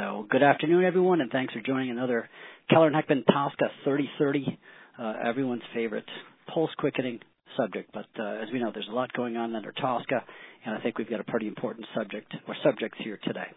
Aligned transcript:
So, 0.00 0.26
good 0.30 0.42
afternoon, 0.42 0.82
everyone, 0.84 1.20
and 1.20 1.30
thanks 1.30 1.52
for 1.52 1.60
joining 1.60 1.90
another 1.90 2.30
Keller 2.70 2.86
and 2.86 2.96
Heckman 2.96 3.22
TSCA 3.28 3.68
3030, 3.84 4.58
uh, 4.98 5.12
everyone's 5.22 5.62
favorite 5.74 6.06
pulse 6.54 6.70
quickening 6.78 7.20
subject. 7.54 7.90
But 7.92 8.06
uh, 8.18 8.42
as 8.42 8.48
we 8.50 8.60
know, 8.60 8.70
there's 8.72 8.88
a 8.90 8.94
lot 8.94 9.12
going 9.12 9.36
on 9.36 9.54
under 9.54 9.72
TSCA, 9.72 10.22
and 10.64 10.74
I 10.74 10.80
think 10.80 10.96
we've 10.96 11.10
got 11.10 11.20
a 11.20 11.24
pretty 11.24 11.48
important 11.48 11.86
subject 11.94 12.32
or 12.48 12.56
subjects 12.64 12.96
here 13.04 13.18
today. 13.24 13.48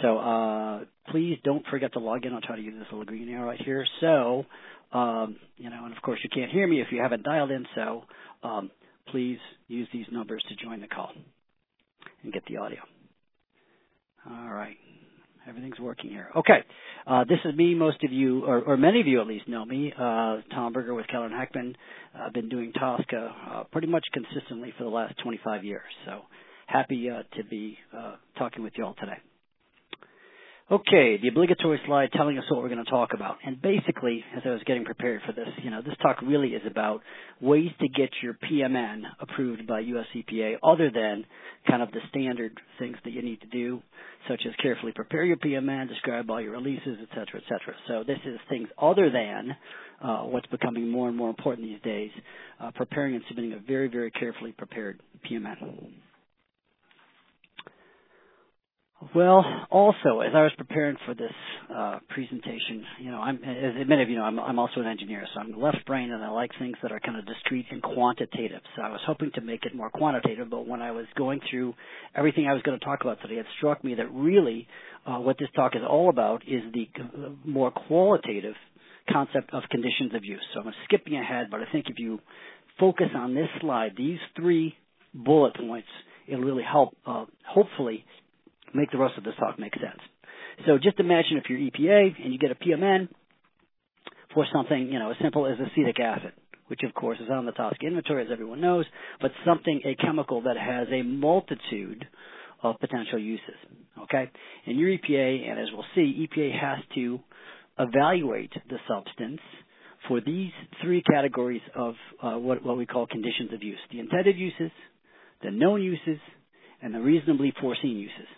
So 0.00 0.18
uh, 0.18 0.80
please 1.10 1.38
don't 1.42 1.66
forget 1.66 1.92
to 1.94 1.98
log 1.98 2.24
in. 2.24 2.34
I'll 2.34 2.40
try 2.40 2.54
to 2.54 2.62
use 2.62 2.74
this 2.78 2.86
little 2.92 3.04
green 3.04 3.28
arrow 3.28 3.48
right 3.48 3.60
here. 3.60 3.84
So, 4.00 4.44
um, 4.92 5.38
you 5.56 5.70
know, 5.70 5.86
and 5.86 5.96
of 5.96 6.00
course 6.02 6.20
you 6.22 6.30
can't 6.32 6.52
hear 6.52 6.68
me 6.68 6.80
if 6.80 6.86
you 6.92 7.02
haven't 7.02 7.24
dialed 7.24 7.50
in. 7.50 7.66
So 7.74 8.04
um, 8.44 8.70
please 9.10 9.38
use 9.66 9.88
these 9.92 10.06
numbers 10.12 10.44
to 10.50 10.64
join 10.64 10.80
the 10.80 10.88
call 10.88 11.10
and 12.22 12.32
get 12.32 12.44
the 12.46 12.58
audio. 12.58 12.78
All 14.30 14.50
right. 14.50 14.76
Everything's 15.48 15.80
working 15.80 16.10
here. 16.10 16.28
Okay. 16.36 16.58
Uh, 17.06 17.24
this 17.24 17.38
is 17.44 17.56
me. 17.56 17.74
Most 17.74 18.04
of 18.04 18.12
you, 18.12 18.44
or, 18.44 18.60
or, 18.60 18.76
many 18.76 19.00
of 19.00 19.06
you 19.06 19.20
at 19.20 19.26
least, 19.26 19.48
know 19.48 19.64
me. 19.64 19.92
Uh, 19.92 20.38
Tom 20.50 20.74
Berger 20.74 20.92
with 20.92 21.06
Keller 21.06 21.26
and 21.26 21.34
Heckman. 21.34 21.74
I've 22.14 22.34
been 22.34 22.50
doing 22.50 22.72
TSCA 22.72 23.32
uh, 23.50 23.64
pretty 23.72 23.86
much 23.86 24.04
consistently 24.12 24.74
for 24.76 24.84
the 24.84 24.90
last 24.90 25.14
25 25.22 25.64
years. 25.64 25.90
So 26.04 26.22
happy 26.66 27.08
uh, 27.08 27.22
to 27.36 27.44
be 27.44 27.78
uh, 27.96 28.16
talking 28.36 28.62
with 28.62 28.74
you 28.76 28.84
all 28.84 28.94
today. 29.00 29.16
Okay, 30.70 31.16
the 31.16 31.28
obligatory 31.28 31.80
slide 31.86 32.10
telling 32.12 32.36
us 32.36 32.44
what 32.50 32.60
we're 32.60 32.68
going 32.68 32.84
to 32.84 32.90
talk 32.90 33.14
about. 33.14 33.38
And 33.42 33.60
basically, 33.62 34.22
as 34.36 34.42
I 34.44 34.50
was 34.50 34.60
getting 34.66 34.84
prepared 34.84 35.22
for 35.24 35.32
this, 35.32 35.48
you 35.64 35.70
know, 35.70 35.80
this 35.80 35.94
talk 36.02 36.20
really 36.20 36.48
is 36.48 36.60
about 36.70 37.00
ways 37.40 37.70
to 37.80 37.88
get 37.88 38.10
your 38.22 38.34
PMN 38.34 39.00
approved 39.18 39.66
by 39.66 39.80
US 39.80 40.04
EPA 40.14 40.56
other 40.62 40.90
than 40.90 41.24
kind 41.66 41.82
of 41.82 41.90
the 41.92 42.00
standard 42.10 42.52
things 42.78 42.98
that 43.04 43.14
you 43.14 43.22
need 43.22 43.40
to 43.40 43.46
do, 43.46 43.80
such 44.28 44.42
as 44.46 44.52
carefully 44.60 44.92
prepare 44.92 45.24
your 45.24 45.38
PMN, 45.38 45.88
describe 45.88 46.30
all 46.30 46.38
your 46.38 46.52
releases, 46.52 46.98
et 47.00 47.08
cetera, 47.12 47.40
et 47.40 47.44
cetera. 47.44 47.74
So 47.86 48.04
this 48.06 48.18
is 48.26 48.38
things 48.50 48.68
other 48.78 49.08
than 49.10 49.56
uh, 50.02 50.24
what's 50.24 50.48
becoming 50.48 50.90
more 50.90 51.08
and 51.08 51.16
more 51.16 51.30
important 51.30 51.66
these 51.66 51.80
days, 51.80 52.10
uh, 52.60 52.72
preparing 52.74 53.14
and 53.14 53.24
submitting 53.28 53.54
a 53.54 53.58
very, 53.58 53.88
very 53.88 54.10
carefully 54.10 54.52
prepared 54.52 55.00
PMN. 55.30 55.92
Well, 59.14 59.44
also, 59.70 60.20
as 60.20 60.32
I 60.34 60.42
was 60.42 60.50
preparing 60.56 60.96
for 61.06 61.14
this 61.14 61.32
uh, 61.72 62.00
presentation, 62.08 62.84
you 63.00 63.12
know, 63.12 63.18
I'm, 63.18 63.36
as 63.36 63.86
many 63.86 64.02
of 64.02 64.10
you 64.10 64.16
know, 64.16 64.24
I'm, 64.24 64.40
I'm 64.40 64.58
also 64.58 64.80
an 64.80 64.88
engineer, 64.88 65.24
so 65.32 65.40
I'm 65.40 65.60
left 65.60 65.86
brain 65.86 66.10
and 66.10 66.22
I 66.22 66.30
like 66.30 66.50
things 66.58 66.76
that 66.82 66.90
are 66.90 66.98
kind 66.98 67.16
of 67.16 67.24
discrete 67.24 67.66
and 67.70 67.80
quantitative. 67.80 68.60
So 68.74 68.82
I 68.82 68.90
was 68.90 69.00
hoping 69.06 69.30
to 69.36 69.40
make 69.40 69.64
it 69.64 69.74
more 69.74 69.88
quantitative, 69.88 70.50
but 70.50 70.66
when 70.66 70.82
I 70.82 70.90
was 70.90 71.06
going 71.16 71.40
through 71.48 71.74
everything 72.16 72.48
I 72.48 72.54
was 72.54 72.62
going 72.62 72.76
to 72.76 72.84
talk 72.84 73.02
about 73.02 73.22
today, 73.22 73.36
it 73.36 73.46
struck 73.58 73.84
me 73.84 73.94
that 73.94 74.12
really 74.12 74.66
uh, 75.06 75.18
what 75.18 75.36
this 75.38 75.48
talk 75.54 75.76
is 75.76 75.82
all 75.88 76.10
about 76.10 76.42
is 76.48 76.62
the 76.74 76.88
more 77.44 77.70
qualitative 77.70 78.54
concept 79.12 79.54
of 79.54 79.62
conditions 79.70 80.12
of 80.16 80.24
use. 80.24 80.42
So 80.54 80.60
I'm 80.60 80.72
skipping 80.86 81.16
ahead, 81.16 81.46
but 81.52 81.60
I 81.60 81.70
think 81.70 81.86
if 81.88 82.00
you 82.00 82.18
focus 82.80 83.08
on 83.14 83.32
this 83.32 83.48
slide, 83.60 83.92
these 83.96 84.18
three 84.34 84.74
bullet 85.14 85.54
points, 85.56 85.88
it'll 86.26 86.44
really 86.44 86.64
help, 86.64 86.96
uh, 87.06 87.26
hopefully, 87.46 88.04
make 88.74 88.90
the 88.90 88.98
rest 88.98 89.18
of 89.18 89.24
this 89.24 89.34
talk 89.38 89.58
make 89.58 89.74
sense. 89.74 90.00
So 90.66 90.78
just 90.78 90.98
imagine 90.98 91.36
if 91.36 91.44
you're 91.48 91.58
EPA 91.58 92.22
and 92.22 92.32
you 92.32 92.38
get 92.38 92.50
a 92.50 92.54
PMN 92.54 93.08
for 94.34 94.46
something, 94.52 94.88
you 94.92 94.98
know, 94.98 95.10
as 95.10 95.16
simple 95.22 95.46
as 95.46 95.56
acetic 95.58 96.00
acid, 96.00 96.32
which 96.66 96.80
of 96.82 96.94
course 96.94 97.18
is 97.20 97.30
on 97.30 97.46
the 97.46 97.52
TSCA 97.52 97.82
inventory, 97.82 98.24
as 98.24 98.28
everyone 98.32 98.60
knows, 98.60 98.84
but 99.20 99.30
something, 99.46 99.80
a 99.84 99.94
chemical 99.94 100.42
that 100.42 100.56
has 100.56 100.88
a 100.92 101.02
multitude 101.02 102.04
of 102.62 102.78
potential 102.80 103.18
uses. 103.18 103.54
Okay? 104.02 104.30
And 104.66 104.78
your 104.78 104.90
EPA, 104.90 105.50
and 105.50 105.60
as 105.60 105.68
we'll 105.72 105.84
see, 105.94 106.28
EPA 106.28 106.60
has 106.60 106.78
to 106.96 107.20
evaluate 107.78 108.52
the 108.68 108.78
substance 108.88 109.40
for 110.06 110.20
these 110.20 110.50
three 110.82 111.02
categories 111.02 111.62
of 111.74 111.94
uh, 112.22 112.32
what, 112.32 112.64
what 112.64 112.76
we 112.76 112.86
call 112.86 113.06
conditions 113.06 113.52
of 113.52 113.62
use 113.62 113.78
the 113.90 114.00
intended 114.00 114.36
uses, 114.36 114.70
the 115.42 115.50
known 115.50 115.82
uses, 115.82 116.18
and 116.82 116.94
the 116.94 117.00
reasonably 117.00 117.52
foreseen 117.60 117.96
uses. 117.96 118.28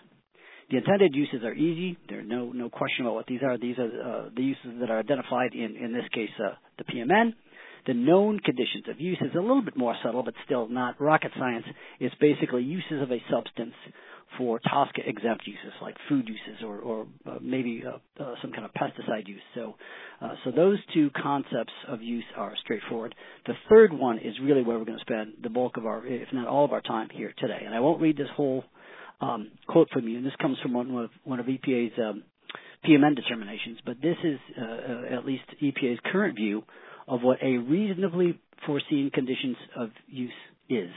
The 0.70 0.76
intended 0.76 1.14
uses 1.14 1.42
are 1.44 1.52
easy. 1.52 1.98
There's 2.08 2.28
no 2.28 2.52
no 2.52 2.70
question 2.70 3.04
about 3.04 3.14
what 3.14 3.26
these 3.26 3.42
are. 3.42 3.58
These 3.58 3.78
are 3.78 3.86
uh, 3.86 4.28
the 4.34 4.42
uses 4.42 4.78
that 4.80 4.90
are 4.90 5.00
identified 5.00 5.52
in 5.54 5.76
in 5.76 5.92
this 5.92 6.04
case 6.14 6.30
uh, 6.38 6.54
the 6.78 6.84
PMN. 6.84 7.34
The 7.86 7.94
known 7.94 8.38
conditions 8.40 8.84
of 8.88 9.00
use 9.00 9.18
is 9.20 9.34
a 9.34 9.40
little 9.40 9.62
bit 9.62 9.76
more 9.76 9.96
subtle, 10.04 10.22
but 10.22 10.34
still 10.44 10.68
not 10.68 11.00
rocket 11.00 11.32
science. 11.38 11.64
It's 11.98 12.14
basically 12.20 12.62
uses 12.62 13.02
of 13.02 13.10
a 13.10 13.18
substance 13.30 13.72
for 14.38 14.60
TSCA 14.60 15.08
exempt 15.08 15.46
uses 15.46 15.72
like 15.82 15.96
food 16.08 16.28
uses 16.28 16.62
or, 16.64 16.78
or 16.78 17.06
uh, 17.26 17.38
maybe 17.40 17.82
uh, 17.84 18.22
uh, 18.22 18.34
some 18.40 18.52
kind 18.52 18.64
of 18.64 18.70
pesticide 18.74 19.26
use. 19.26 19.42
So, 19.54 19.74
uh, 20.20 20.34
so 20.44 20.50
those 20.50 20.78
two 20.94 21.10
concepts 21.20 21.72
of 21.88 22.02
use 22.02 22.24
are 22.36 22.52
straightforward. 22.62 23.14
The 23.46 23.54
third 23.68 23.92
one 23.92 24.18
is 24.18 24.34
really 24.42 24.62
where 24.62 24.78
we're 24.78 24.84
going 24.84 24.98
to 24.98 25.04
spend 25.04 25.34
the 25.42 25.50
bulk 25.50 25.76
of 25.76 25.86
our, 25.86 26.06
if 26.06 26.28
not 26.32 26.46
all 26.46 26.64
of 26.64 26.72
our 26.72 26.80
time 26.82 27.08
here 27.12 27.32
today. 27.38 27.62
And 27.64 27.74
I 27.74 27.80
won't 27.80 28.00
read 28.00 28.16
this 28.16 28.28
whole 28.36 28.64
um, 29.20 29.50
quote 29.66 29.88
from 29.92 30.08
you, 30.08 30.16
and 30.16 30.26
this 30.26 30.32
comes 30.40 30.58
from 30.62 30.72
one 30.72 30.90
of 30.96 31.10
one 31.24 31.40
of 31.40 31.46
EPA's 31.46 31.92
um, 31.98 32.24
PMN 32.84 33.16
determinations, 33.16 33.78
but 33.84 33.96
this 34.02 34.16
is 34.24 34.38
uh, 34.58 34.64
uh, 34.64 35.16
at 35.18 35.26
least 35.26 35.44
EPA's 35.62 35.98
current 36.10 36.36
view 36.36 36.62
of 37.06 37.22
what 37.22 37.38
a 37.42 37.58
reasonably 37.58 38.38
foreseen 38.66 39.10
conditions 39.12 39.56
of 39.76 39.90
use 40.06 40.30
is. 40.68 40.90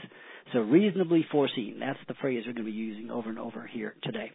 So 0.52 0.60
reasonably 0.60 1.26
foreseen, 1.32 1.78
that's 1.80 1.98
the 2.06 2.14
phrase 2.14 2.44
we're 2.46 2.52
going 2.52 2.66
to 2.66 2.70
be 2.70 2.76
using 2.76 3.10
over 3.10 3.28
and 3.28 3.38
over 3.38 3.66
here 3.66 3.94
today. 4.02 4.30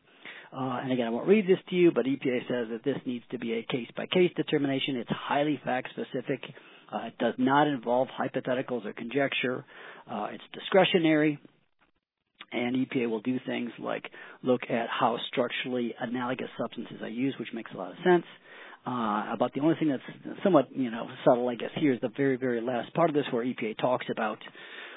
Uh, 0.51 0.79
and 0.81 0.91
again, 0.91 1.05
I 1.05 1.09
won't 1.11 1.27
read 1.27 1.45
this 1.47 1.59
to 1.69 1.75
you, 1.75 1.91
but 1.91 2.05
EPA 2.05 2.47
says 2.47 2.67
that 2.71 2.81
this 2.83 2.97
needs 3.05 3.23
to 3.31 3.37
be 3.37 3.53
a 3.53 3.63
case-by-case 3.63 4.31
determination. 4.35 4.95
It's 4.97 5.09
highly 5.11 5.59
fact-specific. 5.63 6.41
Uh, 6.91 7.07
it 7.07 7.17
does 7.19 7.35
not 7.37 7.67
involve 7.67 8.07
hypotheticals 8.19 8.83
or 8.85 8.93
conjecture. 8.93 9.63
Uh, 10.11 10.29
it's 10.33 10.43
discretionary 10.53 11.39
and 12.51 12.75
EPA 12.75 13.09
will 13.09 13.21
do 13.21 13.37
things 13.45 13.71
like 13.79 14.09
look 14.43 14.61
at 14.69 14.87
how 14.89 15.17
structurally 15.31 15.93
analogous 15.99 16.49
substances 16.59 16.97
are 17.01 17.09
used, 17.09 17.39
which 17.39 17.49
makes 17.53 17.71
a 17.73 17.77
lot 17.77 17.91
of 17.91 17.97
sense. 18.03 18.25
Uh, 18.87 19.33
about 19.33 19.53
the 19.53 19.59
only 19.59 19.75
thing 19.75 19.89
that's 19.89 20.39
somewhat, 20.41 20.67
you 20.71 20.89
know, 20.89 21.07
subtle, 21.25 21.49
I 21.49 21.55
guess, 21.55 21.69
here 21.75 21.93
is 21.93 21.99
the 22.01 22.09
very, 22.15 22.37
very 22.37 22.61
last 22.61 22.93
part 22.93 23.09
of 23.09 23.13
this 23.15 23.25
where 23.31 23.45
EPA 23.45 23.77
talks 23.77 24.05
about 24.09 24.39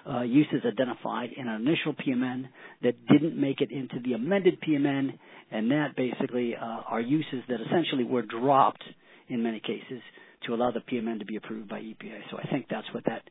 uh, 0.09 0.23
uses 0.23 0.63
identified 0.65 1.31
in 1.37 1.49
an 1.49 1.67
initial 1.67 1.95
PMN 1.95 2.45
that 2.83 2.95
didn't 3.09 3.39
make 3.39 3.61
it 3.61 3.71
into 3.71 3.97
the 4.05 4.15
amended 4.15 4.59
PMN, 4.61 5.19
and 5.51 5.71
that 5.71 5.97
basically 5.97 6.55
uh, 6.57 6.65
are 6.65 7.01
uses 7.01 7.43
that 7.49 7.59
essentially 7.61 8.05
were 8.05 8.23
dropped 8.23 8.83
in 9.29 9.43
many 9.43 9.61
cases 9.61 10.01
to 10.47 10.55
allow 10.55 10.71
the 10.71 10.81
PMN 10.81 11.19
to 11.21 11.25
be 11.25 11.37
approved 11.37 11.69
by 11.69 11.81
EPA. 11.81 12.21
So 12.31 12.39
I 12.39 12.49
think 12.51 12.67
that's 12.71 12.87
what 12.93 13.05
that 13.07 13.23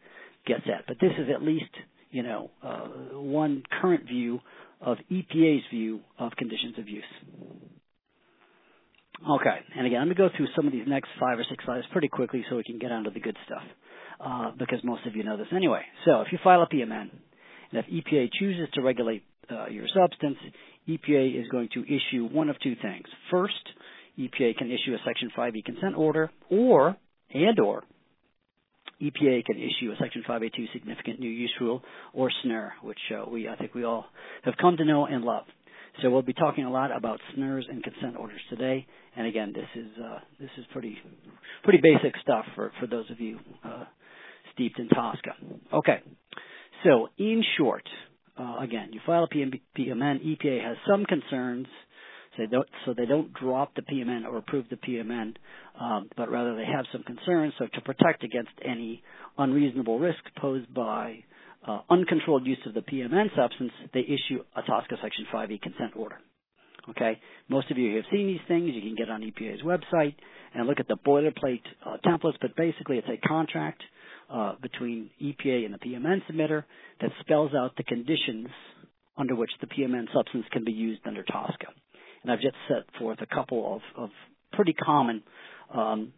gets 0.46 0.64
at. 0.66 0.86
But 0.88 0.98
this 1.02 1.12
is 1.18 1.28
at 1.34 1.42
least 1.42 1.72
you 2.12 2.24
know, 2.24 2.52
uh, 2.64 2.88
one 3.20 3.64
current 3.82 4.06
view 4.08 4.40
of 4.82 4.98
EPA's 5.12 5.64
view 5.72 6.02
of 6.20 6.32
conditions 6.38 6.76
of 6.78 6.88
use. 6.88 7.04
Okay, 9.30 9.58
and 9.78 9.86
again, 9.86 10.02
I'm 10.02 10.08
going 10.08 10.18
to 10.18 10.30
go 10.30 10.30
through 10.36 10.48
some 10.56 10.66
of 10.66 10.74
these 10.74 10.88
next 10.88 11.10
five 11.20 11.38
or 11.38 11.46
six 11.48 11.64
slides 11.64 11.86
pretty 11.92 12.08
quickly 12.08 12.44
so 12.50 12.56
we 12.56 12.64
can 12.64 12.80
get 12.80 12.92
on 12.92 13.04
to 13.04 13.12
the 13.12 13.20
good 13.20 13.38
stuff, 13.46 13.62
uh, 14.20 14.52
because 14.58 14.80
most 14.84 15.06
of 15.06 15.16
you 15.16 15.24
know 15.24 15.38
this 15.38 15.48
anyway. 15.56 15.84
So 16.06 16.22
if 16.22 16.28
you 16.32 16.40
file 16.44 16.64
a 16.64 16.68
PMN, 16.68 17.10
and 17.72 17.74
if 17.74 17.86
EPA 17.86 18.30
chooses 18.40 18.68
to 18.74 18.82
regulate 18.82 19.24
uh, 19.52 19.68
your 19.68 19.86
substance, 19.96 20.38
EPA 20.90 21.40
is 21.40 21.48
going 21.50 21.70
to 21.76 21.84
issue 21.84 22.28
one 22.32 22.50
of 22.50 22.60
two 22.62 22.76
things. 22.82 23.06
First, 23.30 23.54
EPA 24.18 24.58
can 24.58 24.72
issue 24.72 24.96
a 24.96 24.98
Section 25.06 25.30
5e 25.38 25.64
consent 25.66 25.96
order, 25.96 26.32
or 26.50 26.98
and 27.34 27.60
or 27.60 27.84
EPA 29.02 29.46
can 29.46 29.58
issue 29.58 29.92
a 29.92 29.96
Section 30.00 30.22
582 30.28 30.72
significant 30.74 31.20
new 31.20 31.30
use 31.30 31.54
rule 31.60 31.82
or 32.14 32.30
SNUR, 32.44 32.74
which 32.84 33.00
uh, 33.16 33.30
we 33.30 33.48
I 33.48 33.56
think 33.56 33.74
we 33.74 33.84
all 33.84 34.06
have 34.44 34.56
come 34.60 34.78
to 34.78 34.86
know 34.86 35.06
and 35.06 35.24
love. 35.24 35.46
So 36.02 36.10
we'll 36.10 36.22
be 36.22 36.34
talking 36.34 36.66
a 36.66 36.72
lot 36.72 36.96
about 36.96 37.20
SNURs 37.36 37.66
and 37.70 37.84
consent 37.84 38.16
orders 38.18 38.40
today. 38.50 38.88
And 39.16 39.28
again, 39.28 39.54
this 39.54 39.68
is 39.76 39.90
uh, 40.02 40.20
this 40.40 40.50
is 40.58 40.66
pretty 40.72 40.98
pretty 41.64 41.80
basic 41.82 42.14
stuff 42.22 42.46
for 42.56 42.72
for 42.80 42.88
those 42.88 43.10
of 43.12 43.20
you 43.20 43.40
uh, 43.64 43.86
steeped 44.54 44.80
in 44.80 44.88
TSCA. 44.88 45.74
Okay, 45.74 46.00
so 46.84 47.10
in 47.18 47.44
short, 47.58 47.84
uh, 48.38 48.58
again, 48.60 48.90
you 48.94 49.02
file 49.06 49.26
a 49.26 49.28
PMN. 49.28 50.26
EPA 50.26 50.64
has 50.64 50.78
some 50.90 51.06
concerns 51.06 51.68
so 52.36 52.44
they 52.44 52.48
don't, 52.48 52.68
so 52.86 52.94
they 52.94 53.06
don't 53.06 53.34
drop 53.34 53.76
the 53.76 53.82
PMN 53.82 54.26
or 54.26 54.38
approve 54.38 54.66
the 54.70 54.78
PMN, 54.78 55.36
um, 55.80 56.10
but 56.16 56.32
rather 56.32 56.56
they 56.56 56.66
have 56.66 56.86
some 56.92 57.04
concerns. 57.04 57.54
So 57.60 57.68
to 57.74 57.82
protect 57.82 58.24
against 58.24 58.52
any 58.64 59.04
unreasonable 59.38 60.00
risk 60.00 60.20
posed 60.40 60.74
by 60.74 61.24
uh, 61.68 61.82
uncontrolled 61.90 62.46
use 62.46 62.60
of 62.66 62.74
the 62.74 62.82
PMN 62.82 63.36
substance, 63.36 63.72
they 63.94 64.02
issue 64.02 64.44
a 64.56 64.62
TSCA 64.62 65.02
Section 65.02 65.26
5e 65.34 65.62
consent 65.62 65.92
order. 65.96 66.18
Okay, 66.90 67.20
most 67.48 67.70
of 67.70 67.78
you 67.78 67.96
have 67.98 68.06
seen 68.12 68.26
these 68.26 68.40
things. 68.48 68.72
You 68.74 68.82
can 68.82 68.96
get 68.96 69.10
on 69.10 69.22
EPA's 69.22 69.62
website 69.62 70.16
and 70.56 70.68
look 70.68 70.80
at 70.80 70.88
the 70.88 70.98
boilerplate 71.06 71.62
uh, 71.86 71.98
templates, 72.04 72.38
but 72.42 72.56
basically 72.56 72.98
it's 72.98 73.08
a 73.08 73.28
contract 73.28 73.84
uh, 74.32 74.56
between 74.62 75.12
EPA 75.22 75.66
and 75.66 75.74
the 75.74 75.78
PMN 75.78 76.22
submitter 76.30 76.64
that 77.02 77.12
spells 77.20 77.52
out 77.54 77.76
the 77.78 77.84
conditions 77.84 78.48
under 79.18 79.36
which 79.36 79.52
the 79.60 79.68
PMN 79.68 80.06
substance 80.14 80.46
can 80.52 80.64
be 80.64 80.72
used 80.72 81.02
under 81.06 81.24
TSCA. 81.24 81.70
And 82.24 82.32
I've 82.32 82.42
just 82.42 82.56
set 82.68 82.84
forth 83.00 83.20
a 83.22 83.26
couple 83.26 83.76
of, 83.76 84.04
of 84.04 84.10
pretty 84.54 84.74
common 84.74 85.24
um, 85.74 86.14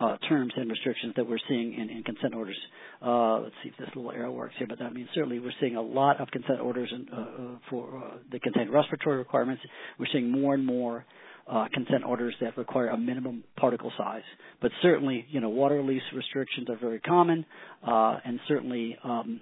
uh, 0.00 0.16
terms 0.28 0.52
and 0.56 0.70
restrictions 0.70 1.14
that 1.16 1.28
we're 1.28 1.38
seeing 1.48 1.74
in, 1.74 1.90
in 1.90 2.02
consent 2.02 2.34
orders. 2.34 2.58
Uh, 3.04 3.40
let's 3.40 3.54
see 3.62 3.70
if 3.70 3.76
this 3.78 3.88
little 3.94 4.12
arrow 4.12 4.30
works 4.30 4.54
here, 4.58 4.66
but 4.68 4.78
that 4.78 4.92
means 4.92 5.08
certainly 5.14 5.38
we're 5.38 5.52
seeing 5.60 5.76
a 5.76 5.82
lot 5.82 6.20
of 6.20 6.28
consent 6.28 6.60
orders 6.60 6.92
in, 6.92 7.06
uh, 7.12 7.20
uh 7.20 7.58
for 7.70 7.96
uh, 7.98 8.16
that 8.30 8.42
contain 8.42 8.70
respiratory 8.70 9.16
requirements. 9.16 9.62
We're 9.98 10.06
seeing 10.12 10.30
more 10.30 10.54
and 10.54 10.64
more 10.64 11.04
uh, 11.50 11.66
consent 11.72 12.04
orders 12.04 12.34
that 12.40 12.56
require 12.56 12.88
a 12.88 12.98
minimum 12.98 13.42
particle 13.56 13.90
size. 13.96 14.22
But 14.60 14.70
certainly, 14.82 15.24
you 15.30 15.40
know, 15.40 15.48
water 15.48 15.76
release 15.76 16.02
restrictions 16.14 16.68
are 16.68 16.76
very 16.76 17.00
common, 17.00 17.46
and 17.82 18.38
certainly 18.46 18.98
um, 19.02 19.40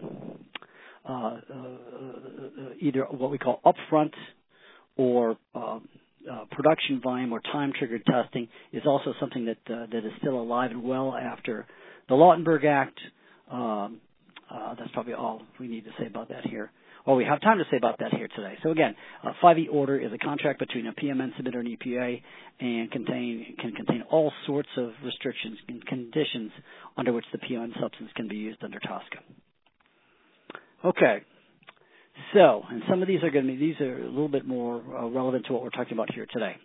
either 2.81 3.02
what 3.11 3.31
we 3.31 3.38
call 3.38 3.61
upfront 3.67 4.12
or 4.96 5.37
um, 5.54 5.88
uh, 6.31 6.44
production 6.50 7.00
volume 7.02 7.32
or 7.32 7.40
time 7.40 7.72
triggered 7.78 8.04
testing 8.06 8.48
is 8.72 8.82
also 8.87 9.14
something 9.20 9.44
that 9.44 9.58
uh, 9.72 9.87
that 9.93 9.98
is 9.98 10.12
still 10.19 10.40
alive 10.40 10.70
and 10.70 10.82
well 10.82 11.14
after 11.14 11.66
the 12.08 12.14
Lautenberg 12.14 12.64
Act. 12.64 12.98
Um, 13.50 14.00
uh, 14.50 14.75
that's 14.78 14.90
probably 14.93 15.14
all 15.14 15.43
we 15.58 15.69
need 15.69 15.84
to 15.84 15.90
say 15.98 16.06
about 16.06 16.28
that 16.28 16.46
here. 16.46 16.70
Well, 17.06 17.14
we 17.14 17.25
have 17.25 17.40
time 17.40 17.58
to 17.58 17.64
say 17.70 17.76
about 17.76 18.00
that 18.00 18.12
here 18.12 18.28
today. 18.34 18.58
So 18.64 18.70
again, 18.70 18.96
a 19.22 19.31
5E 19.44 19.66
order 19.70 19.96
is 19.96 20.12
a 20.12 20.19
contract 20.19 20.58
between 20.58 20.88
a 20.88 20.93
PMN 20.93 21.31
submitter 21.40 21.60
and 21.60 21.78
EPA 21.78 22.20
and 22.58 22.90
contain 22.90 23.54
can 23.60 23.72
contain 23.72 24.02
all 24.10 24.32
sorts 24.46 24.69
of 24.76 24.90
restrictions 25.04 25.58
and 25.69 25.84
conditions 25.87 26.50
under 26.96 27.12
which 27.12 27.25
the 27.31 27.38
PMN 27.38 27.81
substance 27.81 28.10
can 28.16 28.26
be 28.26 28.34
used 28.34 28.62
under 28.64 28.81
TSCA. 28.81 29.20
Okay, 30.84 31.22
so, 32.34 32.62
and 32.68 32.82
some 32.88 33.02
of 33.02 33.08
these 33.08 33.22
are 33.22 33.30
going 33.30 33.46
to 33.46 33.52
be, 33.52 33.58
these 33.58 33.80
are 33.80 34.02
a 34.02 34.06
little 34.08 34.28
bit 34.28 34.46
more 34.46 34.82
uh, 34.96 35.06
relevant 35.08 35.46
to 35.46 35.52
what 35.52 35.62
we're 35.62 35.70
talking 35.70 35.92
about 35.92 36.12
here 36.12 36.26
today. 36.32 36.56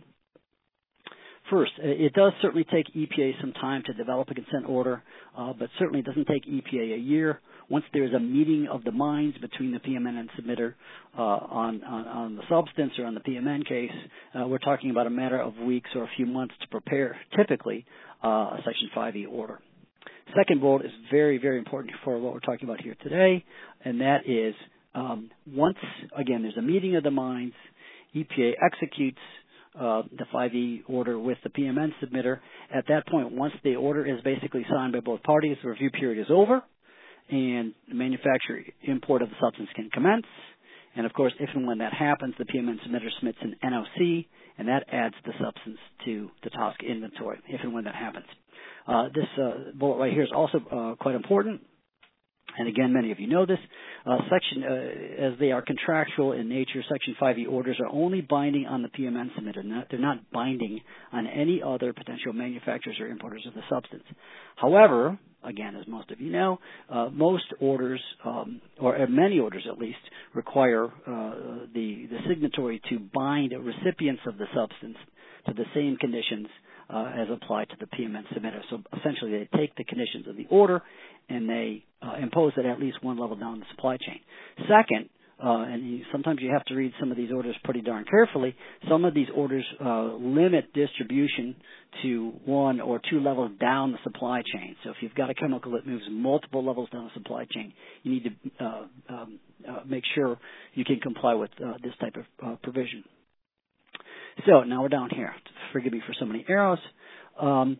First, 1.50 1.74
it 1.80 2.14
does 2.14 2.32
certainly 2.42 2.66
take 2.72 2.86
EPA 2.96 3.42
some 3.42 3.52
time 3.52 3.84
to 3.86 3.94
develop 3.94 4.30
a 4.30 4.34
consent 4.34 4.66
order, 4.70 5.04
uh, 5.38 5.52
but 5.52 5.70
certainly 5.78 6.00
it 6.00 6.06
doesn't 6.06 6.26
take 6.26 6.46
EPA 6.46 6.96
a 6.96 6.98
year. 6.98 7.42
Once 7.70 7.84
there's 7.94 8.14
a 8.14 8.20
meeting 8.20 8.68
of 8.72 8.86
the 8.86 8.92
minds 8.92 9.38
between 9.40 9.72
the 9.72 9.80
PMN 9.80 10.18
and 10.18 10.30
submitter 10.40 10.76
uh, 11.18 11.22
on, 11.22 11.84
on, 11.84 12.08
on, 12.08 12.36
the 12.38 12.44
substance 12.50 12.94
or 12.98 13.06
on 13.06 13.16
the 13.16 13.20
PMN 13.20 13.68
case, 13.68 13.92
uh, 14.34 14.48
we're 14.48 14.60
talking 14.60 14.92
about 14.92 15.08
a 15.08 15.10
matter 15.10 15.42
of 15.42 15.58
weeks 15.58 15.90
or 15.94 16.04
a 16.04 16.10
few 16.16 16.26
months 16.26 16.54
to 16.62 16.68
prepare, 16.70 17.18
typically, 17.36 17.86
uh, 18.24 18.28
a 18.28 18.60
Section 18.64 18.90
5E 18.96 19.30
order. 19.30 19.60
Second 20.38 20.62
bullet 20.62 20.86
is 20.86 20.92
very, 21.12 21.38
very 21.38 21.58
important 21.58 21.94
for 22.06 22.18
what 22.18 22.34
we're 22.34 22.40
talking 22.40 22.70
about 22.70 22.80
here 22.80 22.96
today, 23.04 23.44
and 23.84 24.00
that 24.00 24.22
is 24.26 24.56
um, 24.94 25.30
once 25.48 25.78
again, 26.18 26.42
there's 26.42 26.58
a 26.58 26.62
meeting 26.62 26.96
of 26.96 27.04
the 27.04 27.12
minds. 27.12 27.56
EPA 28.16 28.54
executes 28.64 29.20
uh, 29.80 30.02
the 30.18 30.26
5E 30.34 30.82
order 30.88 31.18
with 31.18 31.38
the 31.44 31.50
PMN 31.50 31.92
submitter. 32.04 32.40
At 32.74 32.86
that 32.90 33.08
point, 33.08 33.32
once 33.32 33.54
the 33.64 33.76
order 33.76 34.06
is 34.06 34.22
basically 34.24 34.66
signed 34.70 34.94
by 34.94 35.00
both 35.00 35.24
parties, 35.24 35.58
the 35.64 35.70
review 35.70 35.92
period 35.92 36.20
is 36.20 36.28
over, 36.30 36.62
and 37.30 37.74
the 37.88 37.96
manufacturer 37.96 38.62
import 38.84 39.22
of 39.22 39.30
the 39.30 39.36
substance 39.40 39.70
can 39.76 39.90
commence. 39.92 40.26
And 40.96 41.06
of 41.06 41.14
course, 41.14 41.32
if 41.40 41.50
and 41.56 41.66
when 41.66 41.78
that 41.78 41.94
happens, 41.94 42.36
the 42.38 42.44
PMN 42.44 42.76
submitter 42.86 43.10
submits 43.18 43.38
an 43.42 43.56
NOC, 43.64 44.26
and 44.58 44.68
that 44.68 44.84
adds 44.92 45.16
the 45.26 45.32
substance 45.42 45.78
to 46.04 46.30
the 46.44 46.50
TSCA 46.50 46.90
inventory, 46.90 47.40
if 47.48 47.62
and 47.64 47.74
when 47.74 47.86
that 47.86 47.96
happens. 47.96 48.26
Uh, 48.86 49.06
this 49.16 49.28
uh, 49.42 49.72
bullet 49.74 49.98
right 50.00 50.12
here 50.12 50.24
is 50.24 50.32
also 50.36 50.60
uh, 50.70 50.96
quite 51.02 51.16
important. 51.16 51.62
And 52.58 52.68
again, 52.68 52.94
many 52.94 53.12
of 53.12 53.20
you 53.20 53.28
know 53.28 53.46
this. 53.46 53.60
Uh, 54.06 54.18
section, 54.30 54.64
uh, 54.64 55.28
as 55.28 55.40
they 55.40 55.52
are 55.52 55.62
contractual 55.62 56.34
in 56.34 56.50
nature, 56.50 56.84
Section 56.92 57.16
5E 57.22 57.48
orders 57.50 57.78
are 57.80 57.88
only 57.88 58.22
binding 58.22 58.66
on 58.66 58.82
the 58.82 58.90
PMN 58.90 59.30
submitter. 59.38 59.64
Not, 59.64 59.88
they're 59.90 60.00
not 60.00 60.32
binding 60.32 60.82
on 61.12 61.28
any 61.28 61.62
other 61.64 61.94
potential 61.94 62.34
manufacturers 62.34 62.98
or 63.00 63.08
importers 63.08 63.46
of 63.48 63.54
the 63.54 63.62
substance. 63.70 64.04
However, 64.56 65.20
again, 65.44 65.76
as 65.76 65.88
most 65.88 66.12
of 66.12 66.20
you 66.20 66.32
know, 66.32 66.60
uh, 66.90 67.10
most 67.12 67.46
orders, 67.60 68.02
um, 68.26 68.62
or 68.80 69.00
uh, 69.00 69.08
many 69.08 69.40
orders 69.40 69.66
at 69.72 69.78
least, 69.78 70.00
require 70.34 70.86
uh, 70.86 70.90
the, 71.74 72.08
the 72.10 72.18
signatory 72.28 72.82
to 72.90 73.00
bind 73.14 73.54
recipients 73.54 74.22
of 74.28 74.38
the 74.38 74.46
substance 74.56 74.98
to 75.48 75.54
the 75.54 75.66
same 75.74 75.98
conditions 75.98 76.48
uh, 76.90 77.12
as 77.16 77.28
applied 77.32 77.70
to 77.70 77.76
the 77.80 77.86
PMN 77.86 78.24
submitter. 78.34 78.62
So 78.70 78.82
essentially, 78.98 79.32
they 79.32 79.58
take 79.58 79.76
the 79.76 79.84
conditions 79.84 80.28
of 80.28 80.36
the 80.36 80.48
order 80.50 80.82
and 81.30 81.50
they 81.50 81.86
uh, 82.02 82.16
impose 82.22 82.54
at 82.58 82.66
at 82.66 82.80
least 82.80 83.04
one 83.04 83.18
level 83.18 83.36
down 83.36 83.60
the 83.60 83.66
supply 83.72 83.98
chain. 83.98 84.20
Second, 84.68 85.10
uh, 85.44 85.64
and 85.64 85.84
you, 85.84 86.04
sometimes 86.12 86.40
you 86.42 86.52
have 86.52 86.64
to 86.66 86.76
read 86.76 86.94
some 87.00 87.10
of 87.10 87.18
these 87.18 87.32
orders 87.32 87.56
pretty 87.64 87.82
darn 87.82 88.06
carefully. 88.06 88.56
Some 88.88 89.06
of 89.06 89.16
these 89.16 89.28
orders 89.36 89.66
uh, 89.84 90.14
limit 90.14 90.72
distribution 90.74 91.56
to 92.04 92.34
one 92.46 92.80
or 92.80 93.02
two 93.10 93.20
levels 93.20 93.52
down 93.60 93.92
the 93.92 93.98
supply 94.04 94.44
chain. 94.54 94.76
So 94.84 94.92
if 94.92 94.98
you've 95.02 95.16
got 95.16 95.32
a 95.32 95.34
chemical 95.34 95.72
that 95.72 95.88
moves 95.88 96.04
multiple 96.12 96.64
levels 96.64 96.90
down 96.92 97.06
the 97.06 97.20
supply 97.20 97.46
chain, 97.52 97.74
you 98.04 98.12
need 98.12 98.24
to 98.24 98.64
uh, 98.64 98.84
um, 99.10 99.40
uh, 99.68 99.80
make 99.88 100.04
sure 100.14 100.38
you 100.76 100.86
can 100.86 101.00
comply 101.00 101.34
with 101.34 101.50
uh, 101.64 101.74
this 101.84 101.94
type 102.00 102.16
of 102.18 102.26
uh, 102.46 102.56
provision. 102.62 103.04
So 104.46 104.62
now 104.64 104.84
we're 104.84 104.90
down 104.90 105.10
here. 105.10 105.34
Forgive 105.74 105.92
me 105.92 106.02
for 106.06 106.14
so 106.20 106.26
many 106.26 106.46
arrows. 106.48 106.80
Um, 107.40 107.78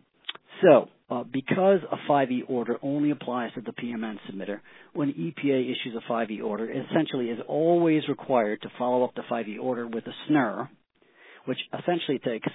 so 0.62 0.88
uh, 1.10 1.24
because 1.24 1.80
a 1.90 2.10
5E 2.10 2.42
order 2.48 2.78
only 2.82 3.10
applies 3.10 3.52
to 3.54 3.60
the 3.60 3.72
PMN 3.72 4.16
submitter, 4.30 4.60
when 4.94 5.12
EPA 5.12 5.64
issues 5.64 5.94
a 5.96 6.10
5E 6.10 6.42
order, 6.42 6.70
it 6.70 6.86
essentially 6.90 7.26
is 7.26 7.38
always 7.46 8.02
required 8.08 8.62
to 8.62 8.68
follow 8.78 9.04
up 9.04 9.14
the 9.14 9.22
5E 9.30 9.60
order 9.60 9.86
with 9.86 10.06
a 10.06 10.12
SNUR, 10.28 10.70
which 11.44 11.58
essentially 11.78 12.18
takes 12.18 12.48